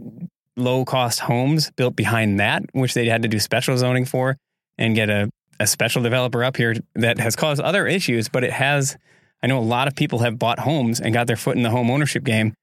[0.57, 4.37] low cost homes built behind that, which they had to do special zoning for
[4.79, 5.31] and get a
[5.65, 8.97] a special developer up here that has caused other issues, but it has.
[9.43, 11.71] I know a lot of people have bought homes and got their foot in the
[11.71, 12.55] home ownership game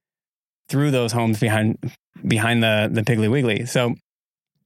[0.69, 1.77] through those homes behind
[2.25, 3.65] behind the the Piggly Wiggly.
[3.65, 3.95] So,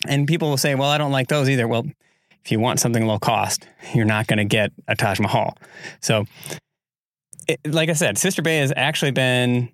[0.08, 1.86] and people will say, "Well, I don't like those either." Well,
[2.43, 5.58] if you want something low cost, you're not going to get a Taj Mahal.
[6.02, 6.26] So,
[7.48, 9.69] it, like I said, Sister Bay has actually been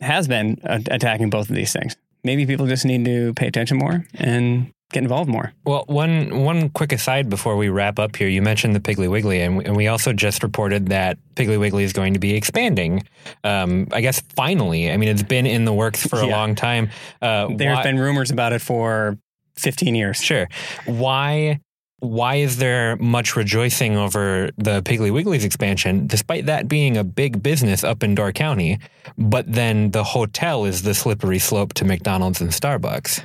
[0.00, 1.96] has been attacking both of these things.
[2.24, 5.52] Maybe people just need to pay attention more and get involved more.
[5.64, 9.42] Well, one one quick aside before we wrap up here, you mentioned the Piggly Wiggly,
[9.42, 13.02] and we, and we also just reported that Piggly Wiggly is going to be expanding.
[13.42, 14.90] Um, I guess finally.
[14.90, 16.36] I mean, it's been in the works for a yeah.
[16.36, 16.90] long time.
[17.20, 19.18] Uh, There's why, been rumors about it for
[19.56, 20.22] 15 years.
[20.22, 20.48] Sure.
[20.86, 21.60] Why?
[21.98, 27.42] Why is there much rejoicing over the Piggly Wiggly's expansion, despite that being a big
[27.42, 28.78] business up in Door County?
[29.16, 33.24] But then the hotel is the slippery slope to McDonald's and Starbucks.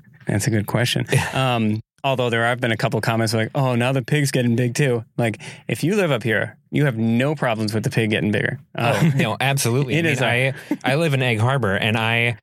[0.26, 1.06] That's a good question.
[1.32, 4.74] Um, although there have been a couple comments like, "Oh, now the pig's getting big
[4.74, 8.32] too." Like, if you live up here, you have no problems with the pig getting
[8.32, 8.58] bigger.
[8.74, 9.94] Um, oh, no, absolutely.
[9.98, 10.22] It I is.
[10.22, 12.38] I, I live in Egg Harbor, and I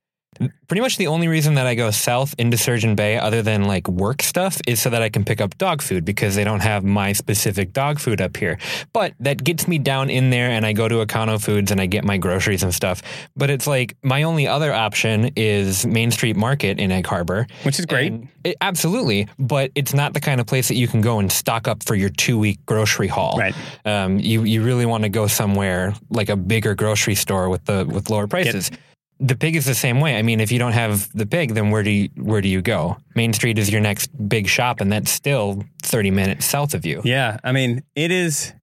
[0.67, 3.88] Pretty much the only reason that I go south into Sturgeon Bay, other than like
[3.88, 6.84] work stuff, is so that I can pick up dog food because they don't have
[6.84, 8.58] my specific dog food up here.
[8.91, 11.86] But that gets me down in there, and I go to Econo Foods and I
[11.86, 13.01] get my groceries and stuff.
[13.36, 17.79] But it's like my only other option is Main Street Market in Egg Harbor, which
[17.79, 18.13] is great.
[18.43, 21.67] It, absolutely, but it's not the kind of place that you can go and stock
[21.67, 23.38] up for your two week grocery haul.
[23.38, 23.56] Right.
[23.86, 27.86] Um, you you really want to go somewhere like a bigger grocery store with the
[27.86, 28.69] with lower prices.
[28.69, 28.79] Get,
[29.23, 30.17] the pig is the same way.
[30.17, 32.62] I mean, if you don't have the pig, then where do you where do you
[32.62, 32.97] go?
[33.15, 37.01] Main Street is your next big shop, and that's still thirty minutes south of you.
[37.05, 38.53] Yeah, I mean, it is,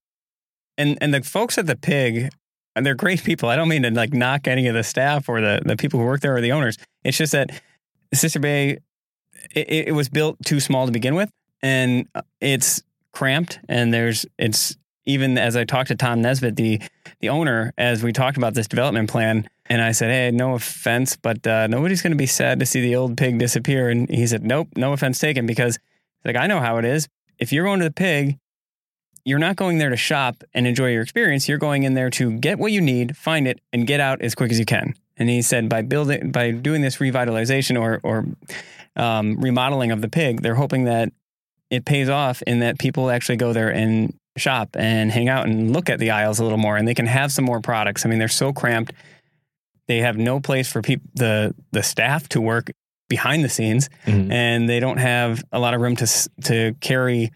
[0.77, 2.31] and and the folks at the pig,
[2.77, 3.49] and they're great people.
[3.49, 6.05] I don't mean to like knock any of the staff or the the people who
[6.05, 6.77] work there or the owners.
[7.05, 7.51] It's just that
[8.13, 8.79] Sister Bay,
[9.55, 11.31] it, it was built too small to begin with,
[11.63, 16.83] and uh, it's cramped, and there's it's even as I talked to Tom Nesbitt, the
[17.21, 21.17] the owner, as we talked about this development plan and I said, "Hey, no offense,
[21.17, 24.27] but uh, nobody's going to be sad to see the old pig disappear." And he
[24.27, 25.79] said, "Nope, no offense taken." Because
[26.25, 27.09] like I know how it is.
[27.39, 28.39] If you're going to the pig,
[29.25, 31.49] you're not going there to shop and enjoy your experience.
[31.49, 34.35] You're going in there to get what you need, find it, and get out as
[34.35, 34.95] quick as you can.
[35.17, 38.27] And he said, by building, by doing this revitalization or or
[38.97, 41.13] um, remodeling of the pig, they're hoping that
[41.71, 45.73] it pays off in that people actually go there and shop and hang out and
[45.73, 48.05] look at the aisles a little more, and they can have some more products.
[48.05, 48.93] I mean, they're so cramped
[49.91, 52.71] they have no place for people the the staff to work
[53.09, 54.31] behind the scenes, mm-hmm.
[54.31, 57.33] and they don't have a lot of room to to carry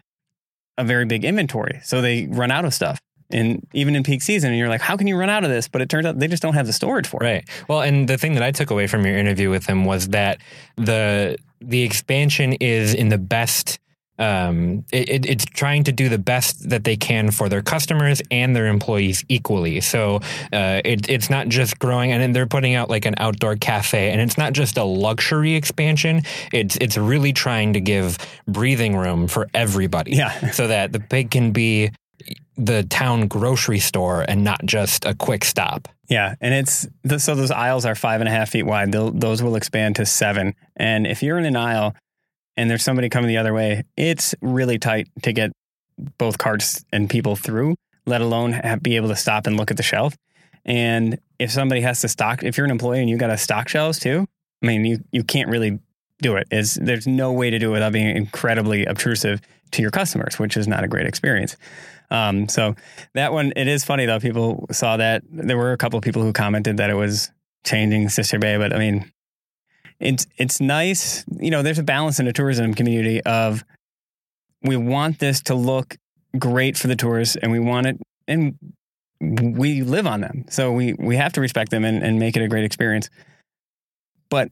[0.79, 1.81] a very big inventory.
[1.83, 3.01] So they run out of stuff.
[3.31, 5.67] And even in peak season, and you're like, how can you run out of this?
[5.67, 7.27] But it turns out they just don't have the storage for it.
[7.27, 7.49] Right.
[7.69, 10.38] Well, and the thing that I took away from your interview with him was that
[10.77, 13.81] the the expansion is in the best
[14.18, 18.55] um, it, it's trying to do the best that they can for their customers and
[18.55, 19.81] their employees equally.
[19.81, 20.16] So
[20.53, 24.20] uh, it, it's not just growing, and they're putting out like an outdoor cafe, and
[24.20, 26.22] it's not just a luxury expansion.
[26.53, 30.12] It's it's really trying to give breathing room for everybody.
[30.12, 30.50] Yeah.
[30.50, 31.90] so that the pig can be
[32.57, 35.88] the town grocery store and not just a quick stop.
[36.09, 36.87] Yeah, and it's
[37.22, 38.92] so those aisles are five and a half feet wide.
[38.92, 40.55] They'll, those will expand to seven.
[40.77, 41.94] And if you're in an aisle
[42.57, 45.53] and there's somebody coming the other way, it's really tight to get
[46.19, 49.77] both carts and people through, let alone have, be able to stop and look at
[49.77, 50.17] the shelf.
[50.64, 53.69] And if somebody has to stock, if you're an employee and you got to stock
[53.69, 54.27] shelves too,
[54.62, 55.79] I mean, you, you can't really
[56.23, 56.47] do it.
[56.51, 59.40] Is there's no way to do it without being incredibly obtrusive
[59.73, 61.57] to your customers, which is not a great experience.
[62.11, 62.77] Um, so
[63.14, 64.21] that one, it is funny though.
[64.21, 67.31] People saw that there were a couple of people who commented that it was
[67.64, 69.11] changing Sister Bay, but I mean,
[70.05, 71.25] it's it's nice.
[71.40, 73.64] You know, there's a balance in the tourism community of
[74.62, 75.97] we want this to look
[76.38, 78.59] great for the tourists, and we want it, and
[79.21, 82.43] we live on them, so we we have to respect them and, and make it
[82.43, 83.09] a great experience.
[84.29, 84.51] But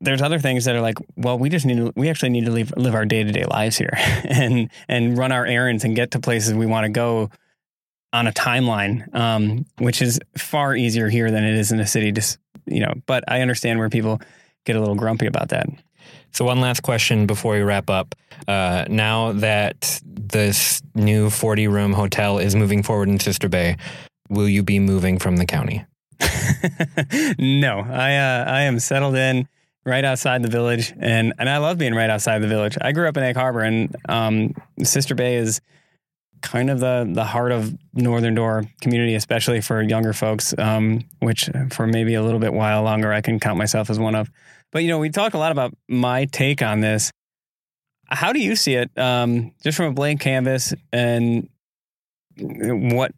[0.00, 2.52] there's other things that are like, well, we just need to, we actually need to
[2.52, 3.92] live, live our day to day lives here
[4.24, 7.30] and and run our errands and get to places we want to go
[8.14, 12.10] on a timeline, um, which is far easier here than it is in a city.
[12.10, 14.20] Just you know, but I understand where people
[14.64, 15.68] get a little grumpy about that.
[16.32, 18.14] So, one last question before we wrap up.
[18.46, 23.76] Uh, now that this new 40 room hotel is moving forward in Sister Bay,
[24.28, 25.84] will you be moving from the county?
[27.38, 29.48] no, I uh, I am settled in
[29.84, 32.76] right outside the village, and and I love being right outside the village.
[32.80, 35.60] I grew up in Egg Harbor, and um, Sister Bay is
[36.42, 41.50] kind of the the heart of Northern Door community, especially for younger folks, um, which
[41.70, 44.30] for maybe a little bit while longer I can count myself as one of.
[44.72, 47.10] But you know, we talk a lot about my take on this.
[48.06, 50.72] How do you see it, um, just from a blank canvas?
[50.92, 51.48] And
[52.38, 53.12] what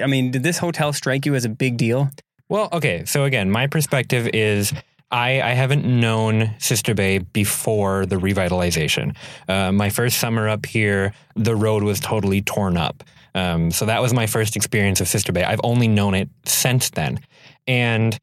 [0.00, 2.10] I mean, did this hotel strike you as a big deal?
[2.48, 3.04] Well, okay.
[3.04, 4.72] So again, my perspective is
[5.10, 9.16] I, I haven't known Sister Bay before the revitalization.
[9.48, 13.04] Uh, my first summer up here, the road was totally torn up.
[13.34, 15.44] Um, so that was my first experience of Sister Bay.
[15.44, 17.20] I've only known it since then.
[17.66, 18.18] And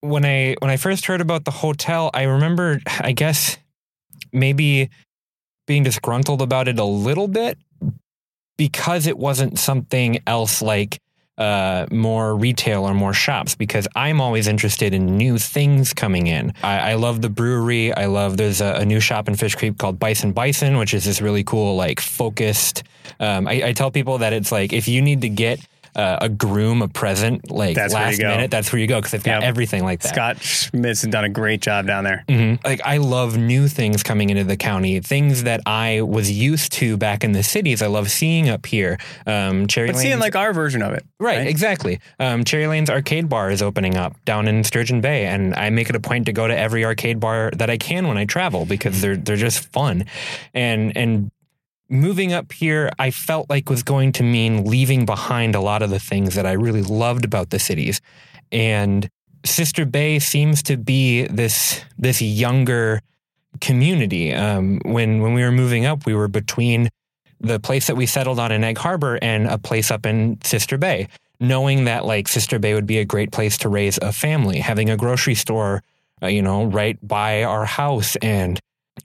[0.00, 3.58] when I when I first heard about the hotel, I remember I guess
[4.32, 4.90] maybe
[5.66, 7.58] being disgruntled about it a little bit
[8.56, 10.98] because it wasn't something else like
[11.36, 16.54] uh, more retail or more shops because I'm always interested in new things coming in.
[16.62, 17.92] I, I love the brewery.
[17.92, 21.04] I love there's a, a, new shop in Fish Creek called Bison Bison, which is
[21.04, 22.84] this really cool, like focused.
[23.18, 25.60] Um, I, I tell people that it's like if you need to get
[25.96, 29.12] uh, a groom a present like That's where last minute, that's where you go because
[29.12, 29.48] they've got Yep.
[29.48, 30.08] everything like that.
[30.14, 32.24] Scott Schmitz has done a great job down there.
[32.28, 32.64] Mhm.
[32.64, 36.96] Like I love new things coming into the county, things that I was used to
[36.96, 37.80] back in the cities.
[37.82, 38.98] I love seeing up here.
[39.26, 41.04] Um, Cherry But seeing like our version of it.
[41.20, 41.46] Right, right?
[41.46, 42.00] exactly.
[42.18, 45.88] Um, Cherry Lane's arcade bar is opening up down in Sturgeon Bay, and I make
[45.90, 48.66] it a point to go to every arcade bar that I can when I travel
[48.66, 50.04] because they're they're just fun,
[50.54, 51.30] and and
[51.88, 55.90] moving up here, I felt like was going to mean leaving behind a lot of
[55.90, 58.00] the things that I really loved about the cities,
[58.50, 59.08] and
[59.44, 63.00] Sister Bay seems to be this this younger
[63.60, 64.32] community.
[64.32, 66.88] Um, when when we were moving up, we were between
[67.40, 70.78] the place that we settled on in Egg Harbor and a place up in Sister
[70.78, 71.08] Bay,
[71.40, 74.88] knowing that like Sister Bay would be a great place to raise a family, having
[74.88, 75.82] a grocery store,
[76.22, 78.58] uh, you know, right by our house and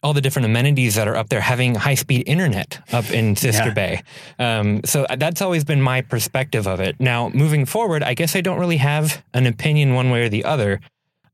[0.04, 3.70] all the different amenities that are up there, having high speed internet up in Sister
[3.70, 3.74] Yeah.
[3.74, 4.02] Bay.
[4.38, 7.00] Um, so that's always been my perspective of it.
[7.00, 10.46] Now, moving forward, I guess I don't really have an opinion one way or the
[10.46, 10.80] other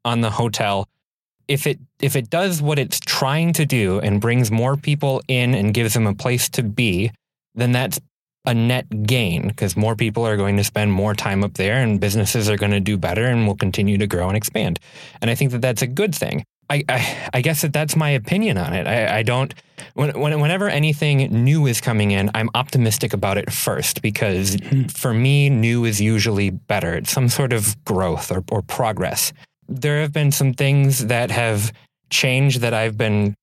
[0.04, 0.88] on the hotel.
[1.48, 5.54] If it if it does what it's trying to do and brings more people in
[5.54, 7.12] and gives them a place to be,
[7.54, 8.00] then that's
[8.48, 12.00] a net gain because more people are going to spend more time up there and
[12.00, 14.80] businesses are going to do better and will continue to grow and expand.
[15.22, 16.46] And I think that that's a good thing.
[16.70, 18.88] I, I, I guess that that's my opinion on it.
[18.88, 19.54] I, I don't,
[19.94, 24.88] when, when, whenever anything new is coming in, I'm optimistic about it first because mm-hmm.
[24.88, 26.96] for me, new is usually better.
[26.96, 29.32] It's some sort of growth or, or progress.
[29.68, 31.72] There have been some things that have
[32.10, 33.36] changed that I've been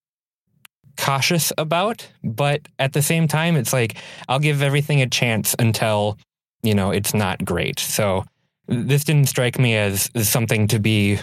[0.97, 3.97] cautious about, but at the same time, it's like
[4.29, 6.19] I'll give everything a chance until,
[6.63, 7.79] you know, it's not great.
[7.79, 8.25] So
[8.69, 11.19] this didn't strike me as, as something to be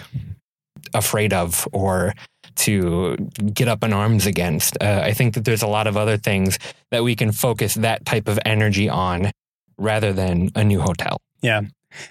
[0.94, 2.14] afraid of or
[2.56, 3.16] to
[3.54, 4.76] get up in arms against.
[4.80, 6.58] Uh, I think that there's a lot of other things
[6.90, 9.30] that we can focus that type of energy on
[9.78, 11.20] rather than a new hotel.
[11.40, 11.62] Yeah.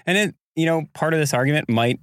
[0.06, 2.00] And it, you know, part of this argument might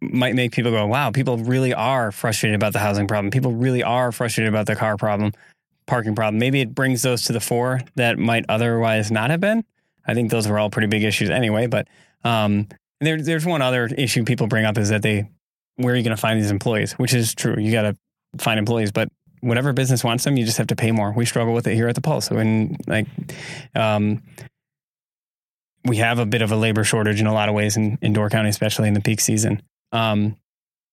[0.00, 3.30] might make people go, wow, people really are frustrated about the housing problem.
[3.32, 5.32] People really are frustrated about the car problem,
[5.86, 6.38] parking problem.
[6.38, 9.64] Maybe it brings those to the fore that might otherwise not have been.
[10.06, 11.66] I think those were all pretty big issues anyway.
[11.66, 11.88] But
[12.22, 12.68] um,
[13.00, 15.28] there, there's one other issue people bring up is that they,
[15.78, 16.92] where are you going to find these employees?
[16.92, 17.56] Which is true.
[17.58, 17.96] You got to
[18.38, 19.08] find employees, but
[19.40, 21.12] whatever business wants them, you just have to pay more.
[21.12, 22.30] We struggle with it here at the Pulse.
[22.30, 23.06] And like,
[23.74, 24.22] um,
[25.84, 28.12] we have a bit of a labor shortage in a lot of ways in, in
[28.12, 29.62] Door County, especially in the peak season.
[29.92, 30.36] Um,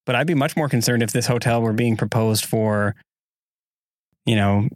[0.05, 2.95] but I'd be much more concerned if this hotel were being proposed for,
[4.25, 4.69] you know,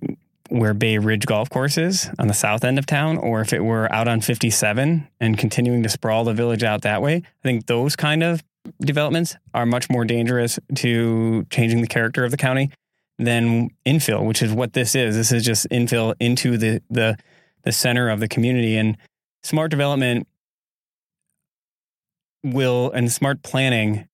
[0.50, 3.64] where Bay Ridge Golf Course is on the south end of town, or if it
[3.64, 7.18] were out on 57 and continuing to sprawl the village out that way.
[7.18, 8.44] I think those kind of
[8.80, 12.72] developments are much more dangerous to changing the character of the county
[13.18, 15.16] than infill, which is what this is.
[15.16, 17.18] This is just infill into the the
[17.64, 18.98] the center of the community and
[19.44, 20.28] smart development
[22.44, 24.08] will and smart planning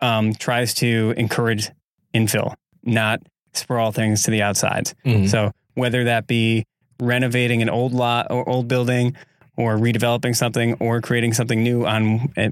[0.00, 1.70] um, tries to encourage
[2.14, 3.20] infill, not
[3.52, 4.94] sprawl things to the outsides.
[5.04, 5.28] Mhm.
[5.28, 6.64] So whether that be
[6.98, 9.14] renovating an old lot or old building,
[9.56, 12.50] or redeveloping something, or creating something new on a-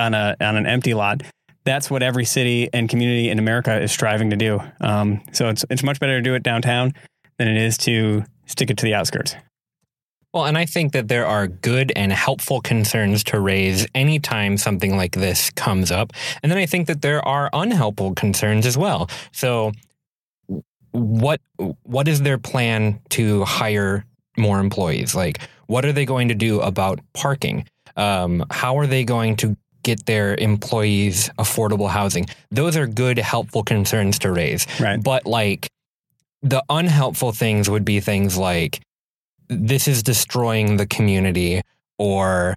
[0.00, 1.22] on a on an empty lot,
[1.64, 4.60] that's what every city and community in America is striving to do.
[4.80, 6.92] Um, so it's it's much better to do it downtown
[7.38, 9.36] than it is to stick it to the outskirts.
[10.32, 14.96] Well, and I think that there are good and helpful concerns to raise anytime something
[14.96, 16.12] like this comes up.
[16.42, 19.10] And then I think that there are unhelpful concerns as well.
[19.32, 19.72] So
[20.92, 21.40] what
[21.82, 24.04] what is their plan to hire
[24.36, 25.14] more employees?
[25.14, 27.66] Like what are they going to do about parking?
[27.96, 32.26] Um, how are they going to get their employees affordable housing?
[32.50, 34.66] Those are good, helpful concerns to raise.
[34.80, 35.02] Right.
[35.02, 35.68] But like
[36.42, 38.80] the unhelpful things would be things like
[39.48, 41.60] this is destroying the community
[41.98, 42.56] or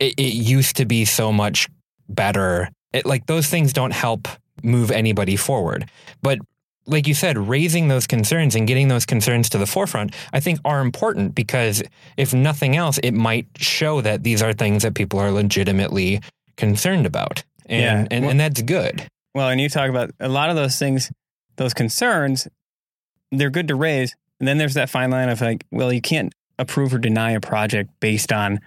[0.00, 1.68] it, it used to be so much
[2.08, 2.70] better.
[2.92, 4.28] It, like those things don't help
[4.62, 5.88] move anybody forward.
[6.22, 6.38] But
[6.86, 10.60] like you said, raising those concerns and getting those concerns to the forefront, I think
[10.64, 11.82] are important because
[12.16, 16.20] if nothing else, it might show that these are things that people are legitimately
[16.56, 17.44] concerned about.
[17.66, 18.06] And, Yeah.
[18.10, 19.06] and, Well- and that's good.
[19.34, 21.10] Well, and you talk about a lot of those things,
[21.56, 22.48] those concerns,
[23.32, 24.14] they're good to raise.
[24.40, 27.40] And then there's that fine line of like, well, you can't approve or deny a
[27.40, 28.60] project based on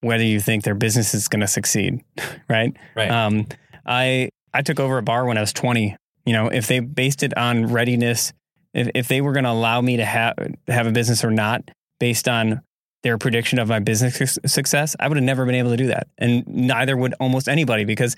[0.00, 2.02] whether you think their business is going to succeed,
[2.48, 2.76] right?
[2.94, 3.10] Right.
[3.10, 3.46] Um,
[3.84, 5.96] I I took over a bar when I was 20.
[6.26, 8.32] You know, if they based it on readiness,
[8.74, 10.34] if if they were going to allow me to have
[10.68, 12.60] have a business or not based on
[13.02, 16.08] their prediction of my business success, I would have never been able to do that,
[16.18, 18.16] and neither would almost anybody because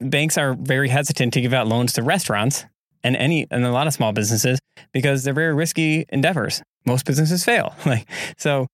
[0.00, 2.64] banks are very hesitant to give out loans to restaurants
[3.02, 4.58] and any and a lot of small businesses
[4.92, 6.62] because they're very risky endeavors.
[6.84, 7.74] Most businesses fail.
[7.86, 8.66] Like so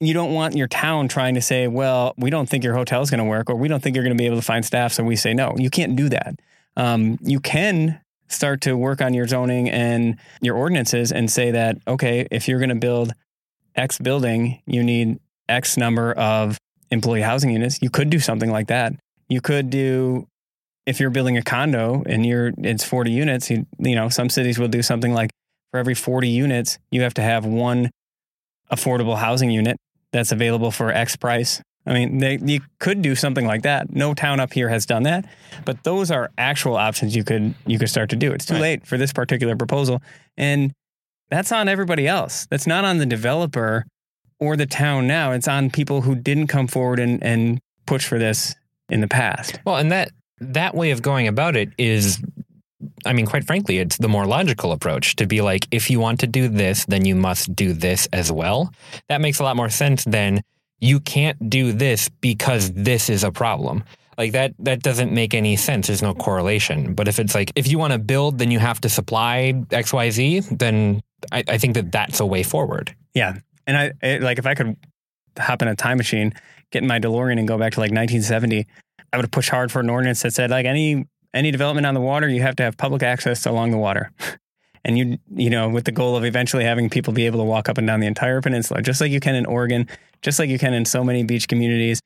[0.00, 3.10] you don't want your town trying to say, well, we don't think your hotel is
[3.10, 4.92] going to work or we don't think you're going to be able to find staff.
[4.94, 5.54] So we say no.
[5.58, 6.40] You can't do that.
[6.76, 11.76] Um, you can start to work on your zoning and your ordinances and say that,
[11.86, 13.12] okay, if you're going to build
[13.76, 15.18] X building, you need
[15.48, 16.58] X number of
[16.90, 17.80] employee housing units.
[17.82, 18.94] You could do something like that.
[19.28, 20.26] You could do,
[20.86, 24.58] if you're building a condo and you're it's 40 units, you, you know, some cities
[24.58, 25.30] will do something like
[25.70, 27.90] for every 40 units, you have to have one
[28.72, 29.76] affordable housing unit
[30.12, 31.62] that's available for X price.
[31.86, 33.92] I mean, they, you could do something like that.
[33.94, 35.24] No town up here has done that,
[35.64, 38.32] but those are actual options you could you could start to do.
[38.32, 38.60] It's too Right.
[38.60, 40.02] late for this particular proposal,
[40.36, 40.72] and
[41.30, 42.46] that's on everybody else.
[42.50, 43.84] That's not on the developer
[44.38, 45.32] or the town now.
[45.32, 48.54] It's on people who didn't come forward and, and push for this
[48.88, 49.60] in the past.
[49.64, 50.10] Well, and that
[50.40, 52.22] that way of going about it is
[53.04, 56.20] I mean, quite frankly, it's the more logical approach to be like, if you want
[56.20, 58.72] to do this, then you must do this as well.
[59.08, 60.42] That makes a lot more sense than
[60.80, 63.84] you can't do this because this is a problem.
[64.16, 65.86] Like that that doesn't make any sense.
[65.86, 66.94] There's no correlation.
[66.94, 70.58] But if it's like if you want to build, then you have to supply XYZ,
[70.58, 71.02] then
[71.32, 72.94] I, I think that that's a way forward.
[73.14, 74.76] Yeah, and I it, like if I could
[75.38, 76.32] hop in a time machine,
[76.70, 78.66] get in my DeLorean, and go back to like 1970,
[79.12, 82.00] I would pushed hard for an ordinance that said like any any development on the
[82.00, 84.10] water, you have to have public access along the water.
[84.82, 87.68] And you, you know, with the goal of eventually having people be able to walk
[87.68, 89.86] up and down the entire peninsula, just like you can in Oregon,
[90.22, 92.00] just like you can in so many beach communities,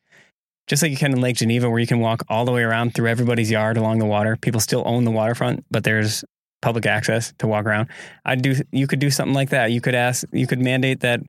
[0.66, 2.92] just like you can in Lake Geneva, where you can walk all the way around
[2.94, 4.36] through everybody's yard along the water.
[4.36, 6.24] People still own the waterfront, but there's
[6.64, 7.88] public access to walk around.
[8.24, 8.54] I do.
[8.72, 9.70] You could do something like that.
[9.70, 10.24] You could ask.
[10.32, 11.20] You could mandate that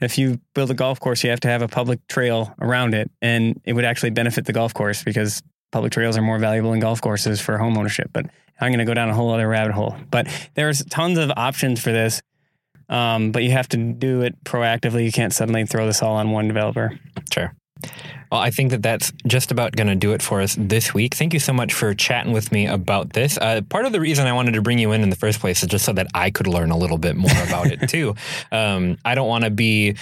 [0.00, 3.10] if you build a golf course, you have to have a public trail around it,
[3.20, 5.42] and it would actually benefit the golf course because
[5.72, 8.10] public trails are more valuable than golf courses for home ownership.
[8.12, 8.26] But
[8.60, 9.96] I'm going to go down a whole other rabbit hole.
[10.10, 12.22] But there's tons of options for this.
[12.88, 15.04] Um, but you have to do it proactively.
[15.04, 16.98] You can't suddenly throw this all on one developer.
[17.32, 17.52] Sure.
[18.30, 21.14] Well, I think that that's just about going to do it for us this week.
[21.14, 23.38] Thank you so much for chatting with me about this.
[23.38, 25.62] Uh, part of the reason I wanted to bring you in in the first place
[25.62, 28.14] is just so that I could learn a little bit more about it too.
[28.52, 29.96] Um, I don't want to be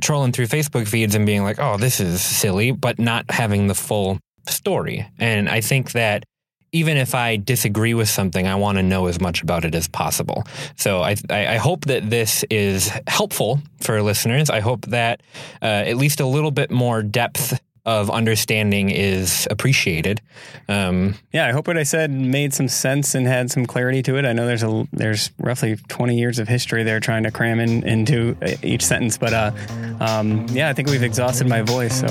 [0.00, 3.74] trolling through Facebook feeds and being like, "Oh, this is silly," but not having the
[3.74, 5.06] full story.
[5.18, 6.24] And I think that
[6.72, 9.88] even if I disagree with something, I want to know as much about it as
[9.88, 10.44] possible.
[10.76, 14.50] So I, I I hope that this is helpful for listeners.
[14.50, 15.22] I hope that
[15.62, 20.20] uh, at least a little bit more depth of understanding is appreciated.
[20.68, 24.16] Um, Yeah, I hope what I said made some sense and had some clarity to
[24.18, 24.26] it.
[24.26, 27.82] I know there's a there's roughly 20 years of history there trying to cram in
[27.88, 29.52] into uh, each sentence, but uh,
[30.00, 32.00] um, yeah, I think we've exhausted my voice.
[32.00, 32.08] So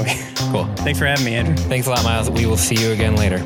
[0.52, 0.66] cool.
[0.78, 1.56] thanks for having me, Andrew.
[1.56, 2.32] Thanks a lot, Myles.
[2.32, 3.38] We will see you again later.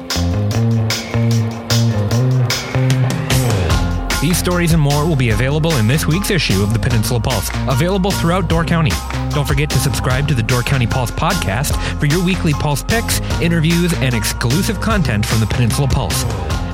[4.22, 7.50] These stories and more will be available in this week's issue of the Peninsula Pulse,
[7.68, 8.92] available throughout Door County.
[9.32, 13.20] Don't forget to subscribe to the Door County Pulse podcast for your weekly Pulse picks,
[13.42, 16.22] interviews, and exclusive content from the Peninsula Pulse.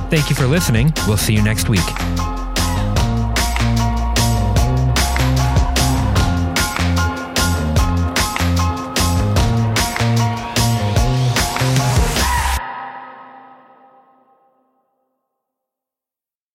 [0.10, 0.92] Thank you for listening.
[1.08, 2.47] We'll see you next week.